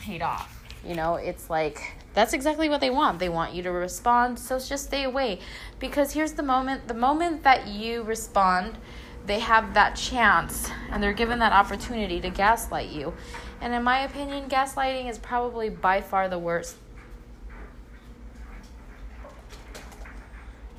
paid 0.00 0.22
off. 0.22 0.64
You 0.86 0.94
know, 0.94 1.14
it's 1.14 1.48
like 1.48 1.94
that's 2.12 2.32
exactly 2.32 2.68
what 2.68 2.80
they 2.80 2.90
want. 2.90 3.18
They 3.18 3.30
want 3.30 3.54
you 3.54 3.62
to 3.62 3.72
respond, 3.72 4.38
so 4.38 4.58
just 4.58 4.84
stay 4.84 5.04
away. 5.04 5.40
Because 5.78 6.12
here's 6.12 6.34
the 6.34 6.42
moment 6.42 6.88
the 6.88 6.94
moment 6.94 7.42
that 7.42 7.66
you 7.66 8.02
respond, 8.02 8.76
they 9.26 9.38
have 9.38 9.74
that 9.74 9.96
chance 9.96 10.70
and 10.90 11.02
they're 11.02 11.12
given 11.12 11.38
that 11.38 11.52
opportunity 11.52 12.20
to 12.20 12.30
gaslight 12.30 12.90
you. 12.90 13.14
And 13.60 13.72
in 13.72 13.82
my 13.82 14.00
opinion, 14.00 14.48
gaslighting 14.48 15.08
is 15.08 15.18
probably 15.18 15.70
by 15.70 16.00
far 16.00 16.28
the 16.28 16.38
worst 16.38 16.76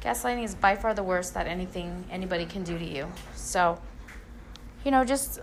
gaslighting 0.05 0.43
is 0.43 0.53
by 0.53 0.75
far 0.75 0.93
the 0.93 1.01
worst 1.01 1.33
that 1.33 1.47
anything 1.47 2.05
anybody 2.11 2.45
can 2.45 2.63
do 2.63 2.77
to 2.77 2.85
you. 2.85 3.11
So, 3.33 3.81
you 4.83 4.91
know, 4.91 5.03
just 5.03 5.39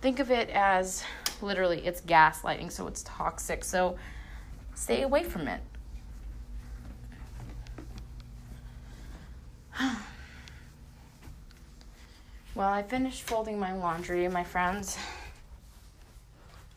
think 0.00 0.18
of 0.18 0.30
it 0.30 0.48
as 0.48 1.04
literally 1.42 1.86
it's 1.86 2.00
gaslighting, 2.00 2.72
so 2.72 2.86
it's 2.86 3.02
toxic. 3.02 3.62
So, 3.62 3.98
stay 4.74 5.02
away 5.02 5.22
from 5.22 5.46
it. 5.48 5.60
Well, 12.62 12.72
I 12.72 12.84
finished 12.84 13.24
folding 13.24 13.58
my 13.58 13.72
laundry, 13.72 14.28
my 14.28 14.44
friends. 14.44 14.96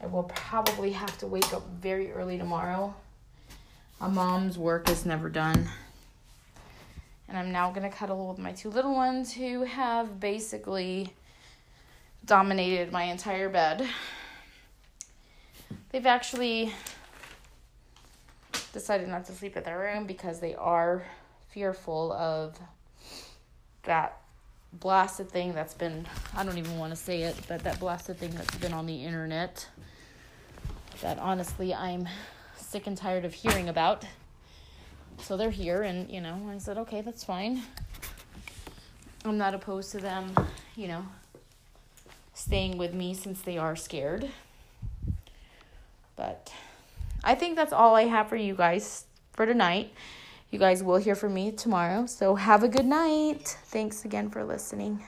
I 0.01 0.07
will 0.07 0.23
probably 0.23 0.93
have 0.93 1.15
to 1.19 1.27
wake 1.27 1.53
up 1.53 1.61
very 1.79 2.11
early 2.11 2.39
tomorrow 2.39 2.95
a 4.01 4.09
mom's 4.09 4.57
work 4.57 4.89
is 4.89 5.05
never 5.05 5.29
done. 5.29 5.69
And 7.27 7.37
I'm 7.37 7.51
now 7.51 7.69
going 7.69 7.87
to 7.87 7.95
cuddle 7.95 8.29
with 8.29 8.39
my 8.39 8.51
two 8.51 8.71
little 8.71 8.95
ones 8.95 9.31
who 9.31 9.61
have 9.61 10.19
basically 10.19 11.13
dominated 12.25 12.91
my 12.91 13.03
entire 13.03 13.47
bed. 13.47 13.87
They've 15.91 16.07
actually 16.07 16.73
decided 18.73 19.07
not 19.07 19.25
to 19.25 19.33
sleep 19.33 19.55
in 19.55 19.61
their 19.61 19.77
room 19.77 20.07
because 20.07 20.39
they 20.39 20.55
are 20.55 21.05
fearful 21.49 22.11
of 22.11 22.57
that 23.83 24.19
blasted 24.73 25.29
thing 25.29 25.53
that's 25.53 25.73
been 25.73 26.05
I 26.35 26.43
don't 26.43 26.57
even 26.57 26.77
want 26.77 26.91
to 26.91 26.97
say 26.97 27.23
it, 27.23 27.35
but 27.47 27.63
that 27.63 27.79
blasted 27.79 28.17
thing 28.17 28.31
that's 28.31 28.55
been 28.57 28.73
on 28.73 28.85
the 28.85 29.03
internet 29.03 29.67
that 31.01 31.19
honestly 31.19 31.73
I'm 31.73 32.07
sick 32.57 32.87
and 32.87 32.97
tired 32.97 33.25
of 33.25 33.33
hearing 33.33 33.69
about. 33.69 34.05
So 35.19 35.37
they're 35.37 35.49
here, 35.49 35.81
and 35.83 36.09
you 36.09 36.21
know, 36.21 36.49
I 36.51 36.57
said, 36.57 36.77
okay, 36.79 37.01
that's 37.01 37.23
fine. 37.23 37.63
I'm 39.23 39.37
not 39.37 39.53
opposed 39.53 39.91
to 39.93 39.99
them, 39.99 40.35
you 40.75 40.87
know, 40.87 41.05
staying 42.33 42.77
with 42.77 42.93
me 42.93 43.13
since 43.13 43.41
they 43.41 43.57
are 43.57 43.75
scared. 43.75 44.29
But 46.15 46.53
I 47.23 47.33
think 47.35 47.55
that's 47.55 47.73
all 47.73 47.95
I 47.95 48.03
have 48.03 48.29
for 48.29 48.35
you 48.35 48.55
guys 48.55 49.05
for 49.33 49.45
tonight. 49.45 49.93
You 50.51 50.59
guys 50.59 50.83
will 50.83 50.97
hear 50.97 51.15
from 51.15 51.33
me 51.33 51.51
tomorrow. 51.51 52.05
So 52.05 52.35
have 52.35 52.63
a 52.63 52.67
good 52.69 52.85
night. 52.85 53.57
Thanks 53.65 54.05
again 54.05 54.29
for 54.29 54.43
listening. 54.43 55.03